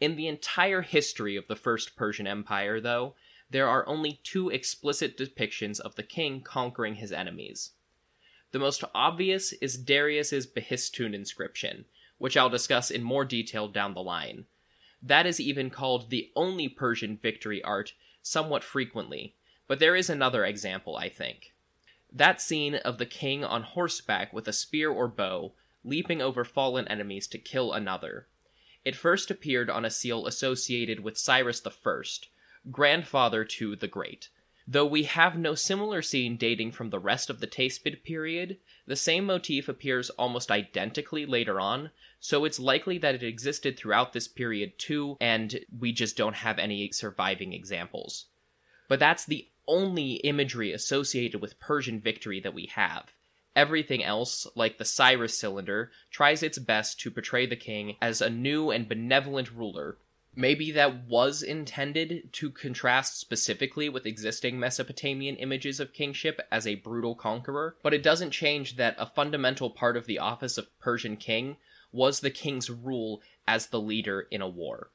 In 0.00 0.16
the 0.16 0.28
entire 0.28 0.82
history 0.82 1.36
of 1.36 1.46
the 1.46 1.56
First 1.56 1.94
Persian 1.94 2.26
Empire, 2.26 2.80
though, 2.80 3.14
there 3.50 3.68
are 3.68 3.86
only 3.86 4.20
two 4.24 4.48
explicit 4.48 5.16
depictions 5.16 5.78
of 5.78 5.94
the 5.94 6.02
king 6.02 6.40
conquering 6.40 6.96
his 6.96 7.12
enemies. 7.12 7.70
The 8.54 8.60
most 8.60 8.84
obvious 8.94 9.52
is 9.54 9.76
Darius's 9.76 10.46
Behistun 10.46 11.12
inscription, 11.12 11.86
which 12.18 12.36
I'll 12.36 12.48
discuss 12.48 12.88
in 12.88 13.02
more 13.02 13.24
detail 13.24 13.66
down 13.66 13.94
the 13.94 14.00
line. 14.00 14.44
That 15.02 15.26
is 15.26 15.40
even 15.40 15.70
called 15.70 16.08
the 16.08 16.30
only 16.36 16.68
Persian 16.68 17.16
victory 17.16 17.60
art 17.64 17.94
somewhat 18.22 18.62
frequently, 18.62 19.34
but 19.66 19.80
there 19.80 19.96
is 19.96 20.08
another 20.08 20.44
example, 20.44 20.96
I 20.96 21.08
think. 21.08 21.52
That 22.12 22.40
scene 22.40 22.76
of 22.76 22.98
the 22.98 23.06
king 23.06 23.44
on 23.44 23.64
horseback 23.64 24.32
with 24.32 24.46
a 24.46 24.52
spear 24.52 24.88
or 24.88 25.08
bow, 25.08 25.54
leaping 25.82 26.22
over 26.22 26.44
fallen 26.44 26.86
enemies 26.86 27.26
to 27.26 27.38
kill 27.38 27.72
another. 27.72 28.28
It 28.84 28.94
first 28.94 29.32
appeared 29.32 29.68
on 29.68 29.84
a 29.84 29.90
seal 29.90 30.28
associated 30.28 31.00
with 31.00 31.18
Cyrus 31.18 31.60
I, 31.66 32.02
grandfather 32.70 33.44
to 33.44 33.74
the 33.74 33.88
Great. 33.88 34.28
Though 34.66 34.86
we 34.86 35.02
have 35.02 35.36
no 35.36 35.54
similar 35.54 36.00
scene 36.00 36.36
dating 36.36 36.72
from 36.72 36.88
the 36.88 36.98
rest 36.98 37.28
of 37.28 37.40
the 37.40 37.46
Teispid 37.46 38.02
period, 38.02 38.58
the 38.86 38.96
same 38.96 39.26
motif 39.26 39.68
appears 39.68 40.08
almost 40.10 40.50
identically 40.50 41.26
later 41.26 41.60
on, 41.60 41.90
so 42.18 42.46
it's 42.46 42.58
likely 42.58 42.96
that 42.98 43.14
it 43.14 43.22
existed 43.22 43.76
throughout 43.76 44.14
this 44.14 44.26
period 44.26 44.78
too, 44.78 45.18
and 45.20 45.60
we 45.78 45.92
just 45.92 46.16
don't 46.16 46.36
have 46.36 46.58
any 46.58 46.90
surviving 46.92 47.52
examples. 47.52 48.26
But 48.88 49.00
that's 49.00 49.26
the 49.26 49.48
only 49.68 50.14
imagery 50.14 50.72
associated 50.72 51.42
with 51.42 51.60
Persian 51.60 52.00
victory 52.00 52.40
that 52.40 52.54
we 52.54 52.66
have. 52.74 53.12
Everything 53.54 54.02
else, 54.02 54.46
like 54.54 54.78
the 54.78 54.84
Cyrus 54.84 55.38
cylinder, 55.38 55.90
tries 56.10 56.42
its 56.42 56.58
best 56.58 56.98
to 57.00 57.10
portray 57.10 57.46
the 57.46 57.54
king 57.54 57.96
as 58.00 58.20
a 58.20 58.30
new 58.30 58.70
and 58.70 58.88
benevolent 58.88 59.52
ruler 59.52 59.98
Maybe 60.36 60.72
that 60.72 61.06
was 61.06 61.42
intended 61.42 62.32
to 62.32 62.50
contrast 62.50 63.20
specifically 63.20 63.88
with 63.88 64.04
existing 64.04 64.58
Mesopotamian 64.58 65.36
images 65.36 65.78
of 65.78 65.92
kingship 65.92 66.40
as 66.50 66.66
a 66.66 66.74
brutal 66.74 67.14
conqueror, 67.14 67.76
but 67.82 67.94
it 67.94 68.02
doesn't 68.02 68.32
change 68.32 68.76
that 68.76 68.96
a 68.98 69.06
fundamental 69.06 69.70
part 69.70 69.96
of 69.96 70.06
the 70.06 70.18
office 70.18 70.58
of 70.58 70.76
Persian 70.80 71.16
king 71.16 71.56
was 71.92 72.18
the 72.20 72.30
king's 72.30 72.68
rule 72.68 73.22
as 73.46 73.68
the 73.68 73.80
leader 73.80 74.26
in 74.30 74.42
a 74.42 74.48
war. 74.48 74.90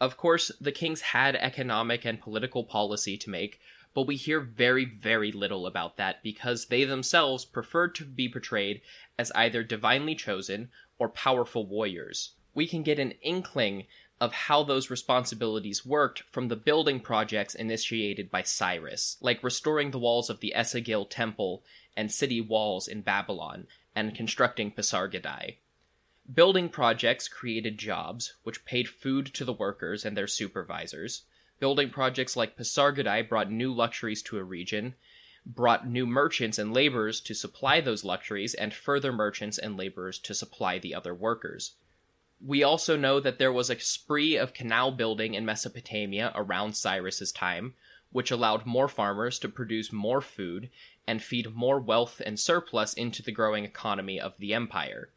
Of 0.00 0.16
course, 0.16 0.50
the 0.60 0.72
kings 0.72 1.00
had 1.00 1.36
economic 1.36 2.06
and 2.06 2.20
political 2.20 2.64
policy 2.64 3.18
to 3.18 3.30
make, 3.30 3.60
but 3.92 4.06
we 4.06 4.16
hear 4.16 4.40
very, 4.40 4.84
very 4.84 5.32
little 5.32 5.66
about 5.66 5.96
that 5.96 6.22
because 6.22 6.66
they 6.66 6.84
themselves 6.84 7.44
preferred 7.44 7.94
to 7.96 8.04
be 8.04 8.28
portrayed 8.28 8.80
as 9.18 9.32
either 9.34 9.62
divinely 9.62 10.14
chosen 10.14 10.70
or 10.98 11.08
powerful 11.08 11.66
warriors. 11.66 12.32
We 12.54 12.66
can 12.66 12.82
get 12.82 12.98
an 12.98 13.12
inkling 13.22 13.86
of 14.20 14.32
how 14.32 14.62
those 14.64 14.90
responsibilities 14.90 15.86
worked 15.86 16.20
from 16.30 16.48
the 16.48 16.56
building 16.56 16.98
projects 17.00 17.54
initiated 17.54 18.30
by 18.30 18.42
Cyrus, 18.42 19.16
like 19.20 19.42
restoring 19.44 19.90
the 19.90 19.98
walls 19.98 20.28
of 20.28 20.40
the 20.40 20.52
Esagil 20.56 21.06
temple 21.08 21.62
and 21.96 22.10
city 22.10 22.40
walls 22.40 22.88
in 22.88 23.02
Babylon, 23.02 23.66
and 23.94 24.14
constructing 24.14 24.72
Pasargadae. 24.72 25.56
Building 26.32 26.68
projects 26.68 27.26
created 27.26 27.78
jobs, 27.78 28.34
which 28.42 28.64
paid 28.64 28.88
food 28.88 29.26
to 29.34 29.44
the 29.44 29.52
workers 29.52 30.04
and 30.04 30.16
their 30.16 30.26
supervisors. 30.26 31.22
Building 31.58 31.90
projects 31.90 32.36
like 32.36 32.56
Pasargadae 32.56 33.28
brought 33.28 33.50
new 33.50 33.72
luxuries 33.72 34.22
to 34.22 34.38
a 34.38 34.44
region, 34.44 34.94
brought 35.46 35.88
new 35.88 36.06
merchants 36.06 36.58
and 36.58 36.74
laborers 36.74 37.20
to 37.22 37.34
supply 37.34 37.80
those 37.80 38.04
luxuries, 38.04 38.54
and 38.54 38.74
further 38.74 39.12
merchants 39.12 39.58
and 39.58 39.76
laborers 39.76 40.18
to 40.18 40.34
supply 40.34 40.78
the 40.78 40.94
other 40.94 41.14
workers. 41.14 41.74
We 42.40 42.62
also 42.62 42.96
know 42.96 43.18
that 43.20 43.38
there 43.38 43.52
was 43.52 43.68
a 43.68 43.78
spree 43.80 44.36
of 44.36 44.54
canal 44.54 44.92
building 44.92 45.34
in 45.34 45.44
Mesopotamia 45.44 46.32
around 46.34 46.76
Cyrus's 46.76 47.32
time, 47.32 47.74
which 48.10 48.30
allowed 48.30 48.64
more 48.64 48.88
farmers 48.88 49.38
to 49.40 49.48
produce 49.48 49.92
more 49.92 50.20
food 50.20 50.70
and 51.06 51.22
feed 51.22 51.54
more 51.54 51.80
wealth 51.80 52.22
and 52.24 52.38
surplus 52.38 52.94
into 52.94 53.22
the 53.22 53.32
growing 53.32 53.64
economy 53.64 54.20
of 54.20 54.38
the 54.38 54.54
empire. 54.54 55.10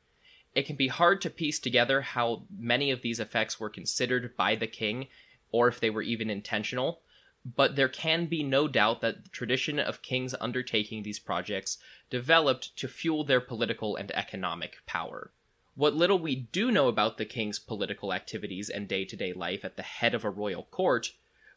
It 0.55 0.65
can 0.65 0.75
be 0.75 0.87
hard 0.87 1.21
to 1.21 1.29
piece 1.29 1.59
together 1.59 2.01
how 2.01 2.43
many 2.57 2.91
of 2.91 3.01
these 3.01 3.19
effects 3.19 3.59
were 3.59 3.69
considered 3.69 4.35
by 4.35 4.55
the 4.55 4.67
king, 4.67 5.07
or 5.51 5.67
if 5.67 5.79
they 5.79 5.89
were 5.89 6.01
even 6.01 6.29
intentional, 6.29 7.01
but 7.45 7.75
there 7.75 7.89
can 7.89 8.25
be 8.25 8.43
no 8.43 8.67
doubt 8.67 9.01
that 9.01 9.23
the 9.23 9.29
tradition 9.29 9.79
of 9.79 10.01
kings 10.01 10.35
undertaking 10.41 11.03
these 11.03 11.19
projects 11.19 11.77
developed 12.09 12.75
to 12.77 12.87
fuel 12.87 13.23
their 13.23 13.41
political 13.41 13.95
and 13.95 14.11
economic 14.11 14.77
power. 14.85 15.31
What 15.75 15.95
little 15.95 16.19
we 16.19 16.35
do 16.35 16.69
know 16.69 16.89
about 16.89 17.17
the 17.17 17.25
king's 17.25 17.57
political 17.57 18.11
activities 18.11 18.69
and 18.69 18.87
day 18.87 19.05
to 19.05 19.15
day 19.15 19.31
life 19.31 19.63
at 19.63 19.77
the 19.77 19.83
head 19.83 20.13
of 20.13 20.25
a 20.25 20.29
royal 20.29 20.63
court, 20.63 21.13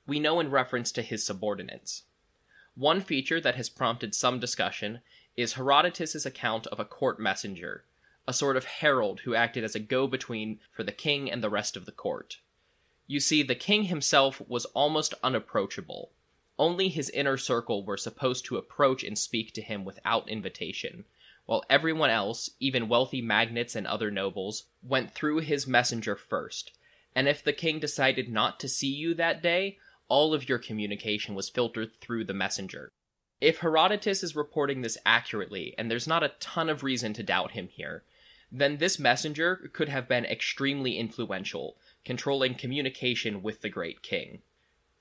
we 0.07 0.21
know 0.21 0.39
in 0.39 0.51
reference 0.51 0.93
to 0.93 1.03
his 1.03 1.27
subordinates. 1.27 2.05
One 2.77 3.01
feature 3.01 3.41
that 3.41 3.57
has 3.57 3.69
prompted 3.69 4.15
some 4.15 4.39
discussion 4.39 5.01
is 5.37 5.55
Herodotus's 5.55 6.25
account 6.25 6.69
of 6.69 6.79
a 6.79 6.85
court 6.85 7.19
messenger, 7.19 7.85
a 8.27 8.33
sort 8.33 8.57
of 8.57 8.65
herald 8.65 9.21
who 9.21 9.35
acted 9.35 9.65
as 9.65 9.75
a 9.75 9.81
go 9.81 10.07
between 10.07 10.61
for 10.71 10.85
the 10.85 10.93
king 10.93 11.31
and 11.31 11.43
the 11.43 11.51
rest 11.51 11.77
of 11.77 11.85
the 11.85 11.93
court. 11.93 12.39
You 13.07 13.19
see, 13.21 13.43
the 13.43 13.55
king 13.55 13.85
himself 13.85 14.41
was 14.49 14.65
almost 14.67 15.15
unapproachable. 15.23 16.11
Only 16.57 16.89
his 16.89 17.11
inner 17.11 17.37
circle 17.37 17.85
were 17.85 17.97
supposed 17.97 18.45
to 18.47 18.57
approach 18.57 19.03
and 19.03 19.19
speak 19.19 19.53
to 19.55 19.63
him 19.63 19.85
without 19.85 20.29
invitation, 20.29 21.05
while 21.47 21.65
everyone 21.69 22.11
else, 22.11 22.51
even 22.61 22.89
wealthy 22.89 23.21
magnates 23.21 23.77
and 23.77 23.87
other 23.87 24.11
nobles, 24.11 24.65
went 24.83 25.13
through 25.13 25.39
his 25.39 25.67
messenger 25.67 26.17
first. 26.17 26.73
And 27.15 27.29
if 27.29 27.45
the 27.45 27.53
king 27.53 27.79
decided 27.79 28.29
not 28.29 28.59
to 28.61 28.69
see 28.69 28.89
you 28.89 29.15
that 29.15 29.43
day, 29.43 29.79
all 30.09 30.35
of 30.35 30.49
your 30.49 30.59
communication 30.59 31.35
was 31.35 31.49
filtered 31.49 31.95
through 32.01 32.25
the 32.25 32.35
messenger. 32.35 32.89
If 33.41 33.59
Herodotus 33.59 34.23
is 34.23 34.37
reporting 34.37 34.81
this 34.81 34.99
accurately, 35.05 35.75
and 35.77 35.91
there's 35.91 36.09
not 36.09 36.23
a 36.23 36.33
ton 36.41 36.69
of 36.69 36.83
reason 36.83 37.13
to 37.15 37.23
doubt 37.23 37.53
him 37.53 37.69
here, 37.69 38.05
then 38.51 38.77
this 38.77 38.99
messenger 38.99 39.71
could 39.73 39.89
have 39.89 40.09
been 40.09 40.25
extremely 40.25 40.97
influential, 40.97 41.77
controlling 42.05 42.55
communication 42.55 43.43
with 43.43 43.61
the 43.61 43.69
great 43.69 44.03
king. 44.03 44.43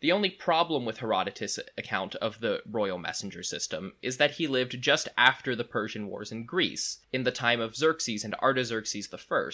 The 0.03 0.11
only 0.11 0.29
problem 0.29 0.83
with 0.83 0.97
Herodotus' 0.97 1.59
account 1.77 2.15
of 2.15 2.41
the 2.41 2.61
royal 2.69 2.97
messenger 2.97 3.41
system 3.41 3.93
is 4.01 4.17
that 4.17 4.31
he 4.31 4.47
lived 4.47 4.81
just 4.81 5.07
after 5.17 5.55
the 5.55 5.63
Persian 5.63 6.07
Wars 6.07 6.29
in 6.29 6.43
Greece, 6.43 6.99
in 7.13 7.23
the 7.23 7.31
time 7.31 7.61
of 7.61 7.77
Xerxes 7.77 8.25
and 8.25 8.35
Artaxerxes 8.35 9.07
I. 9.13 9.49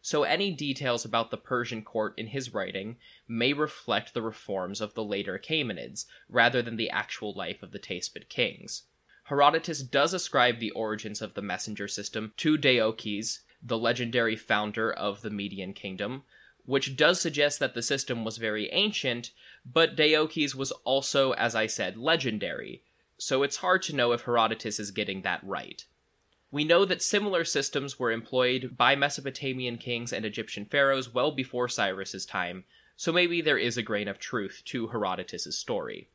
So 0.00 0.22
any 0.22 0.52
details 0.52 1.04
about 1.04 1.32
the 1.32 1.36
Persian 1.36 1.82
court 1.82 2.14
in 2.16 2.28
his 2.28 2.54
writing 2.54 2.96
may 3.26 3.52
reflect 3.52 4.14
the 4.14 4.22
reforms 4.22 4.80
of 4.80 4.94
the 4.94 5.02
later 5.02 5.36
Achaemenids, 5.36 6.06
rather 6.28 6.62
than 6.62 6.76
the 6.76 6.90
actual 6.90 7.32
life 7.32 7.60
of 7.60 7.72
the 7.72 7.80
Teispid 7.80 8.28
kings. 8.28 8.84
Herodotus 9.24 9.82
does 9.82 10.14
ascribe 10.14 10.60
the 10.60 10.70
origins 10.70 11.20
of 11.20 11.34
the 11.34 11.42
messenger 11.42 11.88
system 11.88 12.34
to 12.36 12.56
Deioces, 12.56 13.40
the 13.60 13.78
legendary 13.78 14.36
founder 14.36 14.92
of 14.92 15.22
the 15.22 15.30
Median 15.30 15.72
kingdom, 15.72 16.22
which 16.64 16.96
does 16.96 17.20
suggest 17.20 17.58
that 17.58 17.74
the 17.74 17.82
system 17.82 18.24
was 18.24 18.38
very 18.38 18.70
ancient, 18.70 19.30
but 19.64 19.96
Deioces 19.96 20.54
was 20.54 20.70
also, 20.84 21.32
as 21.32 21.54
I 21.54 21.66
said, 21.66 21.96
legendary, 21.96 22.82
so 23.18 23.42
it's 23.42 23.58
hard 23.58 23.82
to 23.82 23.94
know 23.94 24.12
if 24.12 24.22
Herodotus 24.22 24.80
is 24.80 24.90
getting 24.90 25.22
that 25.22 25.42
right. 25.44 25.84
We 26.50 26.64
know 26.64 26.84
that 26.84 27.02
similar 27.02 27.44
systems 27.44 27.98
were 27.98 28.12
employed 28.12 28.76
by 28.76 28.94
Mesopotamian 28.94 29.78
kings 29.78 30.12
and 30.12 30.24
Egyptian 30.24 30.66
pharaohs 30.66 31.12
well 31.12 31.30
before 31.32 31.68
Cyrus's 31.68 32.26
time, 32.26 32.64
so 32.96 33.10
maybe 33.10 33.40
there 33.40 33.58
is 33.58 33.76
a 33.76 33.82
grain 33.82 34.06
of 34.06 34.18
truth 34.18 34.62
to 34.66 34.88
Herodotus's 34.88 35.56
story. 35.56 36.08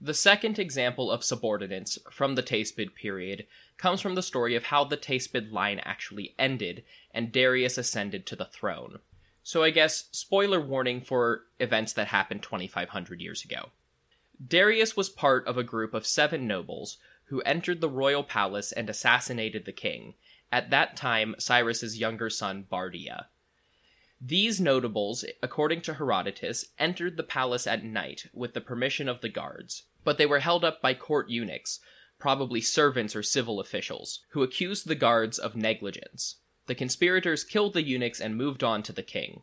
The 0.00 0.14
second 0.14 0.60
example 0.60 1.10
of 1.10 1.24
subordinates 1.24 1.98
from 2.10 2.36
the 2.36 2.42
Teispid 2.42 2.94
period 2.94 3.46
comes 3.78 4.00
from 4.00 4.14
the 4.14 4.22
story 4.22 4.54
of 4.54 4.64
how 4.64 4.84
the 4.84 4.96
Teispid 4.96 5.50
line 5.50 5.80
actually 5.80 6.34
ended 6.38 6.84
and 7.12 7.32
Darius 7.32 7.78
ascended 7.78 8.24
to 8.26 8.36
the 8.36 8.44
throne. 8.44 9.00
So 9.48 9.62
I 9.62 9.70
guess 9.70 10.10
spoiler 10.12 10.60
warning 10.60 11.00
for 11.00 11.46
events 11.58 11.94
that 11.94 12.08
happened 12.08 12.42
2500 12.42 13.22
years 13.22 13.46
ago. 13.46 13.70
Darius 14.46 14.94
was 14.94 15.08
part 15.08 15.46
of 15.46 15.56
a 15.56 15.64
group 15.64 15.94
of 15.94 16.06
seven 16.06 16.46
nobles 16.46 16.98
who 17.28 17.40
entered 17.40 17.80
the 17.80 17.88
royal 17.88 18.22
palace 18.22 18.72
and 18.72 18.90
assassinated 18.90 19.64
the 19.64 19.72
king, 19.72 20.16
at 20.52 20.68
that 20.68 20.98
time 20.98 21.34
Cyrus's 21.38 21.98
younger 21.98 22.28
son 22.28 22.66
Bardia. 22.70 23.28
These 24.20 24.60
notables, 24.60 25.24
according 25.42 25.80
to 25.80 25.94
Herodotus, 25.94 26.66
entered 26.78 27.16
the 27.16 27.22
palace 27.22 27.66
at 27.66 27.82
night 27.82 28.26
with 28.34 28.52
the 28.52 28.60
permission 28.60 29.08
of 29.08 29.22
the 29.22 29.30
guards, 29.30 29.84
but 30.04 30.18
they 30.18 30.26
were 30.26 30.40
held 30.40 30.62
up 30.62 30.82
by 30.82 30.92
court 30.92 31.30
eunuchs, 31.30 31.80
probably 32.18 32.60
servants 32.60 33.16
or 33.16 33.22
civil 33.22 33.60
officials, 33.60 34.20
who 34.32 34.42
accused 34.42 34.86
the 34.86 34.94
guards 34.94 35.38
of 35.38 35.56
negligence. 35.56 36.36
The 36.68 36.74
conspirators 36.74 37.44
killed 37.44 37.72
the 37.72 37.82
eunuchs 37.82 38.20
and 38.20 38.36
moved 38.36 38.62
on 38.62 38.82
to 38.82 38.92
the 38.92 39.02
king. 39.02 39.40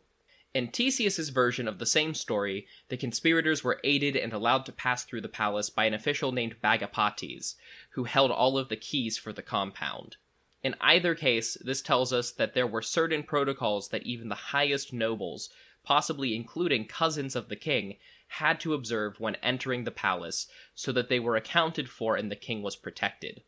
In 0.54 0.68
Ctesias's 0.68 1.30
version 1.30 1.66
of 1.66 1.80
the 1.80 1.84
same 1.84 2.14
story, 2.14 2.68
the 2.88 2.96
conspirators 2.96 3.64
were 3.64 3.80
aided 3.82 4.16
and 4.16 4.32
allowed 4.32 4.64
to 4.66 4.72
pass 4.72 5.02
through 5.02 5.22
the 5.22 5.28
palace 5.28 5.68
by 5.68 5.86
an 5.86 5.92
official 5.92 6.30
named 6.30 6.62
Bagapates, 6.62 7.56
who 7.90 8.04
held 8.04 8.30
all 8.30 8.56
of 8.56 8.68
the 8.68 8.76
keys 8.76 9.18
for 9.18 9.32
the 9.32 9.42
compound. 9.42 10.18
In 10.62 10.76
either 10.80 11.16
case, 11.16 11.58
this 11.60 11.82
tells 11.82 12.12
us 12.12 12.30
that 12.30 12.54
there 12.54 12.66
were 12.66 12.80
certain 12.80 13.24
protocols 13.24 13.88
that 13.88 14.04
even 14.06 14.28
the 14.28 14.52
highest 14.54 14.92
nobles, 14.92 15.50
possibly 15.82 16.36
including 16.36 16.86
cousins 16.86 17.34
of 17.34 17.48
the 17.48 17.56
king, 17.56 17.96
had 18.28 18.60
to 18.60 18.72
observe 18.72 19.18
when 19.18 19.34
entering 19.42 19.82
the 19.82 19.90
palace 19.90 20.46
so 20.76 20.92
that 20.92 21.08
they 21.08 21.18
were 21.18 21.34
accounted 21.34 21.90
for 21.90 22.16
and 22.16 22.30
the 22.30 22.36
king 22.36 22.62
was 22.62 22.76
protected. 22.76 23.42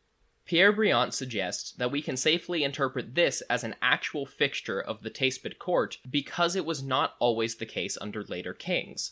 Pierre 0.49 0.71
Briant 0.71 1.13
suggests 1.13 1.73
that 1.73 1.91
we 1.91 2.01
can 2.01 2.17
safely 2.17 2.63
interpret 2.63 3.13
this 3.13 3.41
as 3.51 3.63
an 3.63 3.75
actual 3.83 4.25
fixture 4.25 4.81
of 4.81 5.03
the 5.03 5.11
Teispid 5.11 5.59
court 5.59 5.99
because 6.09 6.55
it 6.55 6.65
was 6.65 6.81
not 6.81 7.13
always 7.19 7.57
the 7.57 7.67
case 7.67 7.99
under 8.01 8.23
later 8.23 8.55
kings. 8.55 9.11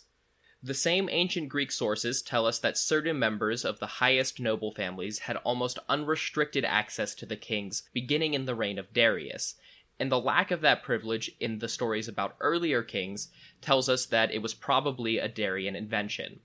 The 0.63 0.73
same 0.73 1.07
ancient 1.11 1.49
Greek 1.49 1.71
sources 1.71 2.23
tell 2.23 2.47
us 2.47 2.57
that 2.57 2.75
certain 2.75 3.19
members 3.19 3.63
of 3.63 3.77
the 3.77 3.85
highest 3.85 4.39
noble 4.39 4.71
families 4.71 5.19
had 5.19 5.37
almost 5.43 5.77
unrestricted 5.87 6.65
access 6.65 7.13
to 7.13 7.27
the 7.27 7.37
kings 7.37 7.83
beginning 7.93 8.33
in 8.33 8.45
the 8.45 8.55
reign 8.55 8.79
of 8.79 8.91
Darius, 8.91 9.53
and 9.99 10.11
the 10.11 10.19
lack 10.19 10.49
of 10.49 10.61
that 10.61 10.81
privilege 10.81 11.29
in 11.39 11.59
the 11.59 11.69
stories 11.69 12.07
about 12.07 12.35
earlier 12.39 12.81
kings 12.81 13.29
tells 13.61 13.87
us 13.87 14.07
that 14.07 14.31
it 14.31 14.41
was 14.41 14.55
probably 14.55 15.19
a 15.19 15.27
Darian 15.27 15.75
invention. 15.75 16.39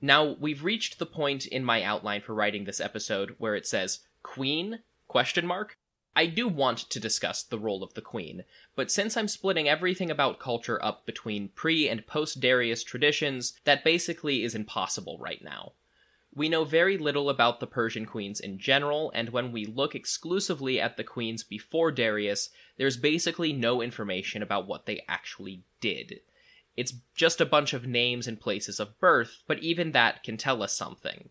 Now, 0.00 0.34
we've 0.40 0.64
reached 0.64 0.98
the 0.98 1.04
point 1.04 1.44
in 1.44 1.62
my 1.62 1.82
outline 1.82 2.22
for 2.22 2.34
writing 2.34 2.64
this 2.64 2.80
episode 2.80 3.34
where 3.36 3.54
it 3.54 3.66
says 3.66 4.00
queen 4.22 4.80
question 5.08 5.46
mark. 5.46 5.76
I 6.14 6.26
do 6.26 6.48
want 6.48 6.78
to 6.90 7.00
discuss 7.00 7.42
the 7.42 7.58
role 7.58 7.82
of 7.82 7.94
the 7.94 8.00
queen, 8.00 8.44
but 8.74 8.90
since 8.90 9.16
I'm 9.16 9.28
splitting 9.28 9.68
everything 9.68 10.10
about 10.10 10.40
culture 10.40 10.82
up 10.84 11.06
between 11.06 11.50
pre 11.50 11.88
and 11.88 12.06
post 12.06 12.40
Darius 12.40 12.82
traditions, 12.82 13.54
that 13.64 13.84
basically 13.84 14.42
is 14.42 14.54
impossible 14.54 15.18
right 15.20 15.42
now. 15.42 15.72
We 16.34 16.48
know 16.48 16.64
very 16.64 16.96
little 16.96 17.28
about 17.28 17.58
the 17.58 17.66
Persian 17.66 18.06
queens 18.06 18.38
in 18.38 18.58
general, 18.58 19.10
and 19.14 19.30
when 19.30 19.50
we 19.50 19.64
look 19.64 19.94
exclusively 19.94 20.80
at 20.80 20.96
the 20.96 21.04
queens 21.04 21.42
before 21.42 21.90
Darius, 21.90 22.50
there's 22.76 22.96
basically 22.96 23.52
no 23.52 23.82
information 23.82 24.42
about 24.42 24.66
what 24.66 24.86
they 24.86 25.02
actually 25.08 25.64
did. 25.80 26.20
It's 26.76 26.94
just 27.14 27.40
a 27.40 27.46
bunch 27.46 27.72
of 27.72 27.86
names 27.86 28.28
and 28.28 28.40
places 28.40 28.78
of 28.78 28.98
birth, 29.00 29.42
but 29.46 29.58
even 29.58 29.92
that 29.92 30.22
can 30.22 30.36
tell 30.36 30.62
us 30.62 30.76
something. 30.76 31.30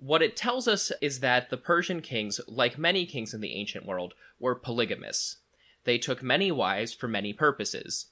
What 0.00 0.22
it 0.22 0.34
tells 0.34 0.66
us 0.66 0.90
is 1.02 1.20
that 1.20 1.50
the 1.50 1.58
Persian 1.58 2.00
kings, 2.00 2.40
like 2.48 2.78
many 2.78 3.04
kings 3.04 3.34
in 3.34 3.42
the 3.42 3.52
ancient 3.52 3.84
world, 3.84 4.14
were 4.38 4.54
polygamous. 4.54 5.36
They 5.84 5.98
took 5.98 6.22
many 6.22 6.50
wives 6.50 6.94
for 6.94 7.06
many 7.06 7.34
purposes. 7.34 8.06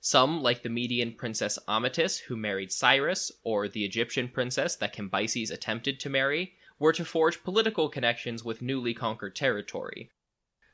Some, 0.00 0.40
like 0.40 0.62
the 0.62 0.68
Median 0.68 1.14
princess 1.14 1.58
Amytis, 1.66 2.20
who 2.20 2.36
married 2.36 2.70
Cyrus, 2.70 3.32
or 3.42 3.66
the 3.66 3.84
Egyptian 3.84 4.28
princess 4.28 4.76
that 4.76 4.94
Cambyses 4.94 5.50
attempted 5.50 5.98
to 5.98 6.08
marry, 6.08 6.52
were 6.78 6.92
to 6.92 7.04
forge 7.04 7.42
political 7.42 7.88
connections 7.88 8.44
with 8.44 8.62
newly 8.62 8.94
conquered 8.94 9.34
territory. 9.34 10.10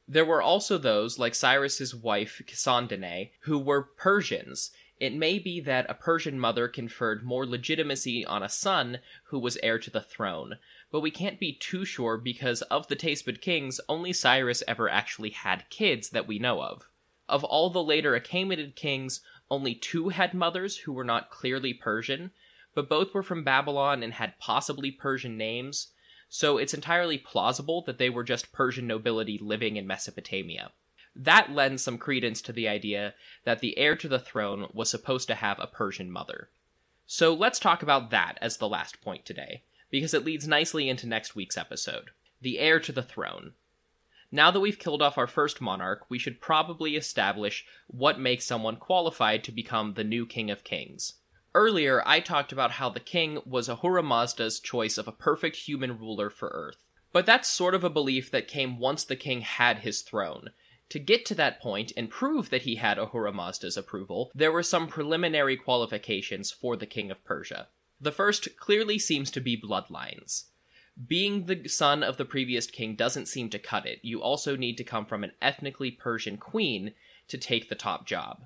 There 0.06 0.26
were 0.26 0.42
also 0.42 0.76
those, 0.76 1.18
like 1.18 1.34
Cyrus's 1.34 1.94
wife 1.94 2.42
Cassandane, 2.46 3.30
who 3.40 3.58
were 3.58 3.82
Persians. 3.82 4.70
It 5.00 5.14
may 5.14 5.38
be 5.38 5.60
that 5.60 5.88
a 5.88 5.94
Persian 5.94 6.40
mother 6.40 6.66
conferred 6.66 7.22
more 7.22 7.46
legitimacy 7.46 8.26
on 8.26 8.42
a 8.42 8.48
son 8.48 8.98
who 9.26 9.38
was 9.38 9.56
heir 9.62 9.78
to 9.78 9.90
the 9.90 10.00
throne, 10.00 10.58
but 10.90 11.00
we 11.00 11.12
can't 11.12 11.38
be 11.38 11.52
too 11.52 11.84
sure 11.84 12.16
because 12.16 12.62
of 12.62 12.88
the 12.88 12.96
Teispid 12.96 13.40
kings, 13.40 13.80
only 13.88 14.12
Cyrus 14.12 14.64
ever 14.66 14.88
actually 14.88 15.30
had 15.30 15.70
kids 15.70 16.10
that 16.10 16.26
we 16.26 16.40
know 16.40 16.62
of. 16.62 16.88
Of 17.28 17.44
all 17.44 17.70
the 17.70 17.82
later 17.82 18.18
Achaemenid 18.18 18.74
kings, 18.74 19.20
only 19.48 19.74
two 19.74 20.08
had 20.08 20.34
mothers 20.34 20.78
who 20.78 20.92
were 20.92 21.04
not 21.04 21.30
clearly 21.30 21.74
Persian, 21.74 22.32
but 22.74 22.88
both 22.88 23.14
were 23.14 23.22
from 23.22 23.44
Babylon 23.44 24.02
and 24.02 24.14
had 24.14 24.38
possibly 24.38 24.90
Persian 24.90 25.36
names, 25.36 25.92
so 26.28 26.58
it's 26.58 26.74
entirely 26.74 27.18
plausible 27.18 27.82
that 27.82 27.98
they 27.98 28.10
were 28.10 28.24
just 28.24 28.52
Persian 28.52 28.86
nobility 28.86 29.38
living 29.38 29.76
in 29.76 29.86
Mesopotamia. 29.86 30.72
That 31.16 31.52
lends 31.52 31.82
some 31.82 31.98
credence 31.98 32.42
to 32.42 32.52
the 32.52 32.68
idea 32.68 33.14
that 33.44 33.60
the 33.60 33.76
heir 33.78 33.96
to 33.96 34.08
the 34.08 34.18
throne 34.18 34.68
was 34.72 34.90
supposed 34.90 35.28
to 35.28 35.34
have 35.34 35.58
a 35.58 35.66
Persian 35.66 36.10
mother. 36.10 36.50
So 37.06 37.32
let's 37.32 37.58
talk 37.58 37.82
about 37.82 38.10
that 38.10 38.38
as 38.40 38.58
the 38.58 38.68
last 38.68 39.00
point 39.00 39.24
today, 39.24 39.62
because 39.90 40.12
it 40.12 40.24
leads 40.24 40.46
nicely 40.46 40.88
into 40.88 41.06
next 41.06 41.34
week's 41.34 41.56
episode. 41.56 42.10
The 42.40 42.58
heir 42.58 42.78
to 42.80 42.92
the 42.92 43.02
throne. 43.02 43.52
Now 44.30 44.50
that 44.50 44.60
we've 44.60 44.78
killed 44.78 45.00
off 45.00 45.16
our 45.16 45.26
first 45.26 45.60
monarch, 45.60 46.04
we 46.10 46.18
should 46.18 46.40
probably 46.40 46.96
establish 46.96 47.64
what 47.86 48.20
makes 48.20 48.44
someone 48.44 48.76
qualified 48.76 49.42
to 49.44 49.52
become 49.52 49.94
the 49.94 50.04
new 50.04 50.26
King 50.26 50.50
of 50.50 50.64
Kings. 50.64 51.14
Earlier, 51.54 52.02
I 52.04 52.20
talked 52.20 52.52
about 52.52 52.72
how 52.72 52.90
the 52.90 53.00
king 53.00 53.38
was 53.46 53.70
Ahura 53.70 54.02
Mazda's 54.02 54.60
choice 54.60 54.98
of 54.98 55.08
a 55.08 55.12
perfect 55.12 55.56
human 55.56 55.98
ruler 55.98 56.28
for 56.28 56.48
Earth. 56.48 56.76
But 57.10 57.24
that's 57.24 57.48
sort 57.48 57.74
of 57.74 57.84
a 57.84 57.90
belief 57.90 58.30
that 58.30 58.46
came 58.48 58.78
once 58.78 59.02
the 59.02 59.16
king 59.16 59.40
had 59.40 59.78
his 59.78 60.02
throne. 60.02 60.50
To 60.90 60.98
get 60.98 61.26
to 61.26 61.34
that 61.34 61.60
point 61.60 61.92
and 61.96 62.10
prove 62.10 62.50
that 62.50 62.62
he 62.62 62.76
had 62.76 62.98
Ahura 62.98 63.32
Mazda's 63.32 63.76
approval, 63.76 64.30
there 64.34 64.52
were 64.52 64.62
some 64.62 64.88
preliminary 64.88 65.56
qualifications 65.56 66.50
for 66.50 66.76
the 66.76 66.86
king 66.86 67.10
of 67.10 67.24
Persia. 67.24 67.68
The 68.00 68.12
first 68.12 68.56
clearly 68.56 68.98
seems 68.98 69.30
to 69.32 69.40
be 69.40 69.60
bloodlines 69.60 70.44
being 71.06 71.46
the 71.46 71.68
son 71.68 72.02
of 72.02 72.16
the 72.16 72.24
previous 72.24 72.66
king 72.66 72.96
doesn't 72.96 73.26
seem 73.26 73.50
to 73.50 73.58
cut 73.58 73.86
it. 73.86 74.00
You 74.02 74.20
also 74.20 74.56
need 74.56 74.76
to 74.78 74.84
come 74.84 75.06
from 75.06 75.22
an 75.22 75.32
ethnically 75.40 75.90
Persian 75.90 76.36
queen 76.36 76.94
to 77.28 77.38
take 77.38 77.68
the 77.68 77.74
top 77.74 78.06
job. 78.06 78.44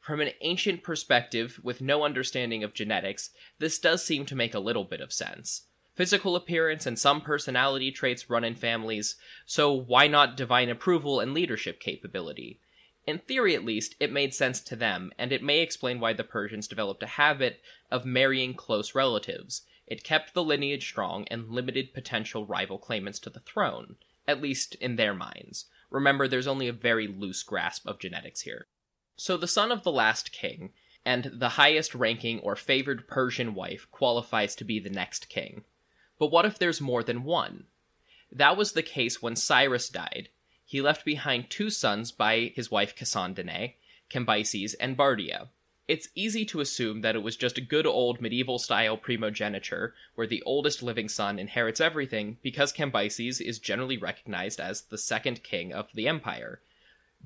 From 0.00 0.20
an 0.20 0.30
ancient 0.40 0.82
perspective, 0.82 1.58
with 1.62 1.80
no 1.80 2.04
understanding 2.04 2.62
of 2.62 2.74
genetics, 2.74 3.30
this 3.58 3.78
does 3.78 4.04
seem 4.04 4.24
to 4.26 4.36
make 4.36 4.54
a 4.54 4.60
little 4.60 4.84
bit 4.84 5.00
of 5.00 5.12
sense. 5.12 5.64
Physical 5.98 6.36
appearance 6.36 6.86
and 6.86 6.96
some 6.96 7.20
personality 7.20 7.90
traits 7.90 8.30
run 8.30 8.44
in 8.44 8.54
families, 8.54 9.16
so 9.44 9.72
why 9.72 10.06
not 10.06 10.36
divine 10.36 10.68
approval 10.68 11.18
and 11.18 11.34
leadership 11.34 11.80
capability? 11.80 12.60
In 13.04 13.18
theory, 13.18 13.56
at 13.56 13.64
least, 13.64 13.96
it 13.98 14.12
made 14.12 14.32
sense 14.32 14.60
to 14.60 14.76
them, 14.76 15.10
and 15.18 15.32
it 15.32 15.42
may 15.42 15.58
explain 15.58 15.98
why 15.98 16.12
the 16.12 16.22
Persians 16.22 16.68
developed 16.68 17.02
a 17.02 17.08
habit 17.08 17.60
of 17.90 18.04
marrying 18.04 18.54
close 18.54 18.94
relatives, 18.94 19.62
it 19.88 20.04
kept 20.04 20.34
the 20.34 20.44
lineage 20.44 20.86
strong 20.86 21.26
and 21.32 21.50
limited 21.50 21.92
potential 21.92 22.46
rival 22.46 22.78
claimants 22.78 23.18
to 23.18 23.30
the 23.30 23.40
throne, 23.40 23.96
at 24.28 24.40
least 24.40 24.76
in 24.76 24.94
their 24.94 25.14
minds. 25.14 25.64
Remember, 25.90 26.28
there's 26.28 26.46
only 26.46 26.68
a 26.68 26.72
very 26.72 27.08
loose 27.08 27.42
grasp 27.42 27.88
of 27.88 27.98
genetics 27.98 28.42
here. 28.42 28.68
So 29.16 29.36
the 29.36 29.48
son 29.48 29.72
of 29.72 29.82
the 29.82 29.90
last 29.90 30.30
king, 30.30 30.70
and 31.04 31.24
the 31.34 31.48
highest 31.48 31.92
ranking 31.92 32.38
or 32.38 32.54
favored 32.54 33.08
Persian 33.08 33.52
wife 33.52 33.88
qualifies 33.90 34.54
to 34.54 34.64
be 34.64 34.78
the 34.78 34.90
next 34.90 35.28
king. 35.28 35.64
But 36.18 36.30
what 36.30 36.44
if 36.44 36.58
there's 36.58 36.80
more 36.80 37.02
than 37.02 37.24
one? 37.24 37.64
That 38.30 38.56
was 38.56 38.72
the 38.72 38.82
case 38.82 39.22
when 39.22 39.36
Cyrus 39.36 39.88
died. 39.88 40.28
He 40.64 40.82
left 40.82 41.04
behind 41.04 41.48
two 41.48 41.70
sons 41.70 42.12
by 42.12 42.52
his 42.54 42.70
wife 42.70 42.94
Cassandane, 42.94 43.74
Cambyses, 44.10 44.74
and 44.78 44.96
Bardia 44.96 45.48
it's 45.88 46.10
easy 46.14 46.44
to 46.44 46.60
assume 46.60 47.00
that 47.00 47.16
it 47.16 47.22
was 47.22 47.34
just 47.34 47.56
a 47.56 47.62
good 47.62 47.86
old 47.86 48.20
medieval 48.20 48.58
style 48.58 48.98
primogeniture, 48.98 49.94
where 50.14 50.26
the 50.26 50.42
oldest 50.42 50.82
living 50.82 51.08
son 51.08 51.38
inherits 51.38 51.80
everything 51.80 52.36
because 52.42 52.74
Cambyses 52.74 53.40
is 53.40 53.58
generally 53.58 53.96
recognized 53.96 54.60
as 54.60 54.82
the 54.82 54.98
second 54.98 55.42
king 55.42 55.72
of 55.72 55.88
the 55.94 56.06
empire. 56.06 56.60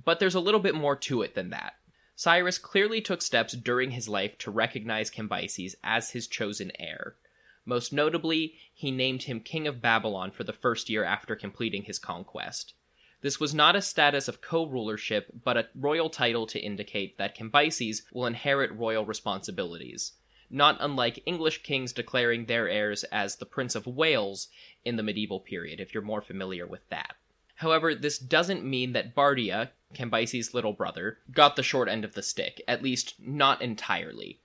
But 0.04 0.20
there's 0.20 0.36
a 0.36 0.40
little 0.40 0.60
bit 0.60 0.76
more 0.76 0.94
to 0.94 1.22
it 1.22 1.34
than 1.34 1.50
that. 1.50 1.74
Cyrus 2.14 2.56
clearly 2.56 3.00
took 3.00 3.20
steps 3.20 3.52
during 3.54 3.90
his 3.90 4.08
life 4.08 4.38
to 4.38 4.52
recognize 4.52 5.10
Cambyses 5.10 5.74
as 5.82 6.10
his 6.10 6.28
chosen 6.28 6.70
heir. 6.78 7.16
Most 7.64 7.92
notably, 7.92 8.56
he 8.74 8.90
named 8.90 9.24
him 9.24 9.40
King 9.40 9.66
of 9.68 9.80
Babylon 9.80 10.30
for 10.30 10.44
the 10.44 10.52
first 10.52 10.90
year 10.90 11.04
after 11.04 11.36
completing 11.36 11.84
his 11.84 11.98
conquest. 11.98 12.74
This 13.20 13.38
was 13.38 13.54
not 13.54 13.76
a 13.76 13.82
status 13.82 14.26
of 14.26 14.40
co 14.40 14.66
rulership, 14.66 15.30
but 15.44 15.56
a 15.56 15.68
royal 15.76 16.10
title 16.10 16.44
to 16.48 16.58
indicate 16.58 17.18
that 17.18 17.36
Cambyses 17.36 18.02
will 18.12 18.26
inherit 18.26 18.72
royal 18.72 19.06
responsibilities, 19.06 20.14
not 20.50 20.76
unlike 20.80 21.22
English 21.24 21.62
kings 21.62 21.92
declaring 21.92 22.46
their 22.46 22.68
heirs 22.68 23.04
as 23.04 23.36
the 23.36 23.46
Prince 23.46 23.76
of 23.76 23.86
Wales 23.86 24.48
in 24.84 24.96
the 24.96 25.04
medieval 25.04 25.38
period, 25.38 25.78
if 25.78 25.94
you're 25.94 26.02
more 26.02 26.20
familiar 26.20 26.66
with 26.66 26.88
that. 26.88 27.14
However, 27.56 27.94
this 27.94 28.18
doesn't 28.18 28.64
mean 28.64 28.90
that 28.92 29.14
Bardia, 29.14 29.70
Cambyses' 29.94 30.52
little 30.52 30.72
brother, 30.72 31.18
got 31.30 31.54
the 31.54 31.62
short 31.62 31.88
end 31.88 32.04
of 32.04 32.14
the 32.14 32.22
stick, 32.22 32.60
at 32.66 32.82
least 32.82 33.14
not 33.20 33.62
entirely. 33.62 34.40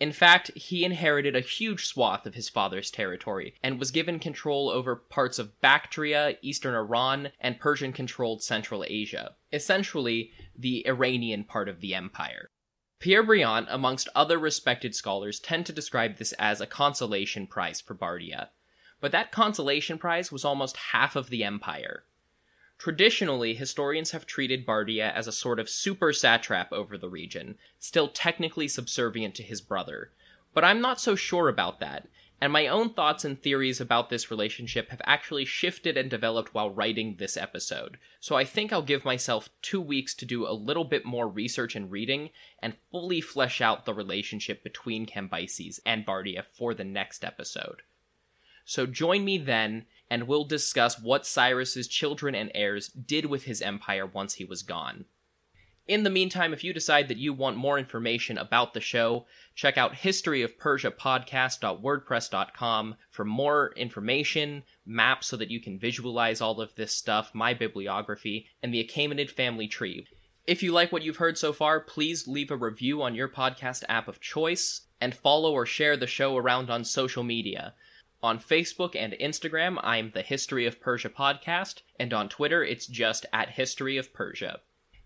In 0.00 0.12
fact, 0.12 0.50
he 0.56 0.82
inherited 0.82 1.36
a 1.36 1.40
huge 1.40 1.86
swath 1.86 2.24
of 2.24 2.34
his 2.34 2.48
father's 2.48 2.90
territory 2.90 3.54
and 3.62 3.78
was 3.78 3.90
given 3.90 4.18
control 4.18 4.70
over 4.70 4.96
parts 4.96 5.38
of 5.38 5.60
Bactria, 5.60 6.38
eastern 6.40 6.74
Iran, 6.74 7.32
and 7.38 7.60
Persian 7.60 7.92
controlled 7.92 8.42
Central 8.42 8.82
Asia, 8.88 9.36
essentially 9.52 10.32
the 10.58 10.86
Iranian 10.88 11.44
part 11.44 11.68
of 11.68 11.80
the 11.80 11.94
empire. 11.94 12.48
Pierre 12.98 13.22
Briant, 13.22 13.66
amongst 13.70 14.08
other 14.14 14.38
respected 14.38 14.94
scholars, 14.94 15.38
tend 15.38 15.66
to 15.66 15.72
describe 15.72 16.16
this 16.16 16.32
as 16.38 16.62
a 16.62 16.66
consolation 16.66 17.46
prize 17.46 17.82
for 17.82 17.94
Bardia. 17.94 18.48
But 19.02 19.12
that 19.12 19.32
consolation 19.32 19.98
prize 19.98 20.32
was 20.32 20.44
almost 20.46 20.76
half 20.92 21.14
of 21.14 21.28
the 21.28 21.44
empire. 21.44 22.04
Traditionally, 22.80 23.52
historians 23.52 24.12
have 24.12 24.24
treated 24.24 24.64
Bardia 24.64 25.12
as 25.12 25.26
a 25.26 25.32
sort 25.32 25.60
of 25.60 25.68
super 25.68 26.14
satrap 26.14 26.72
over 26.72 26.96
the 26.96 27.10
region, 27.10 27.58
still 27.78 28.08
technically 28.08 28.68
subservient 28.68 29.34
to 29.34 29.42
his 29.42 29.60
brother. 29.60 30.12
But 30.54 30.64
I'm 30.64 30.80
not 30.80 30.98
so 30.98 31.14
sure 31.14 31.50
about 31.50 31.78
that, 31.80 32.08
and 32.40 32.50
my 32.50 32.68
own 32.68 32.94
thoughts 32.94 33.22
and 33.22 33.38
theories 33.38 33.82
about 33.82 34.08
this 34.08 34.30
relationship 34.30 34.88
have 34.88 35.02
actually 35.04 35.44
shifted 35.44 35.98
and 35.98 36.08
developed 36.08 36.54
while 36.54 36.70
writing 36.70 37.16
this 37.18 37.36
episode. 37.36 37.98
So 38.18 38.34
I 38.34 38.46
think 38.46 38.72
I'll 38.72 38.80
give 38.80 39.04
myself 39.04 39.50
two 39.60 39.82
weeks 39.82 40.14
to 40.14 40.24
do 40.24 40.48
a 40.48 40.56
little 40.56 40.84
bit 40.84 41.04
more 41.04 41.28
research 41.28 41.76
and 41.76 41.90
reading 41.90 42.30
and 42.62 42.78
fully 42.90 43.20
flesh 43.20 43.60
out 43.60 43.84
the 43.84 43.92
relationship 43.92 44.64
between 44.64 45.04
Cambyses 45.04 45.80
and 45.84 46.06
Bardia 46.06 46.44
for 46.50 46.72
the 46.72 46.84
next 46.84 47.26
episode. 47.26 47.82
So 48.64 48.86
join 48.86 49.22
me 49.24 49.36
then 49.36 49.84
and 50.10 50.26
we'll 50.26 50.44
discuss 50.44 51.00
what 51.00 51.24
Cyrus's 51.24 51.88
children 51.88 52.34
and 52.34 52.50
heirs 52.54 52.88
did 52.88 53.24
with 53.26 53.44
his 53.44 53.62
empire 53.62 54.04
once 54.04 54.34
he 54.34 54.44
was 54.44 54.62
gone. 54.62 55.06
In 55.86 56.02
the 56.04 56.10
meantime, 56.10 56.52
if 56.52 56.62
you 56.62 56.72
decide 56.72 57.08
that 57.08 57.16
you 57.16 57.32
want 57.32 57.56
more 57.56 57.76
information 57.78 58.36
about 58.38 58.74
the 58.74 58.80
show, 58.80 59.26
check 59.54 59.78
out 59.78 59.94
historyofpersiapodcast.wordpress.com 59.94 62.94
for 63.10 63.24
more 63.24 63.72
information, 63.76 64.62
maps 64.86 65.26
so 65.26 65.36
that 65.36 65.50
you 65.50 65.58
can 65.58 65.76
visualize 65.78 66.40
all 66.40 66.60
of 66.60 66.76
this 66.76 66.94
stuff, 66.94 67.34
my 67.34 67.52
bibliography, 67.54 68.46
and 68.62 68.72
the 68.72 68.84
Achaemenid 68.84 69.30
family 69.30 69.66
tree. 69.66 70.06
If 70.46 70.62
you 70.62 70.70
like 70.72 70.92
what 70.92 71.02
you've 71.02 71.16
heard 71.16 71.36
so 71.38 71.52
far, 71.52 71.80
please 71.80 72.28
leave 72.28 72.52
a 72.52 72.56
review 72.56 73.02
on 73.02 73.16
your 73.16 73.28
podcast 73.28 73.82
app 73.88 74.06
of 74.06 74.20
choice. 74.20 74.82
and 75.00 75.14
follow 75.14 75.52
or 75.52 75.64
share 75.64 75.96
the 75.96 76.06
show 76.06 76.36
around 76.36 76.68
on 76.68 76.84
social 76.84 77.22
media. 77.22 77.72
On 78.22 78.38
Facebook 78.38 78.94
and 78.94 79.14
Instagram, 79.14 79.78
I'm 79.82 80.10
the 80.10 80.20
History 80.20 80.66
of 80.66 80.78
Persia 80.78 81.08
podcast, 81.08 81.80
and 81.98 82.12
on 82.12 82.28
Twitter, 82.28 82.62
it's 82.62 82.86
just 82.86 83.24
at 83.32 83.52
History 83.52 83.96
of 83.96 84.12
Persia. 84.12 84.60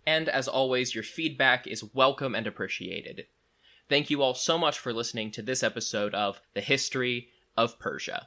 And 0.04 0.28
as 0.28 0.48
always, 0.48 0.96
your 0.96 1.04
feedback 1.04 1.64
is 1.68 1.94
welcome 1.94 2.34
and 2.34 2.44
appreciated. 2.44 3.26
Thank 3.88 4.10
you 4.10 4.20
all 4.20 4.34
so 4.34 4.58
much 4.58 4.80
for 4.80 4.92
listening 4.92 5.30
to 5.30 5.42
this 5.42 5.62
episode 5.62 6.12
of 6.12 6.40
The 6.54 6.60
History 6.60 7.28
of 7.56 7.78
Persia. 7.78 8.26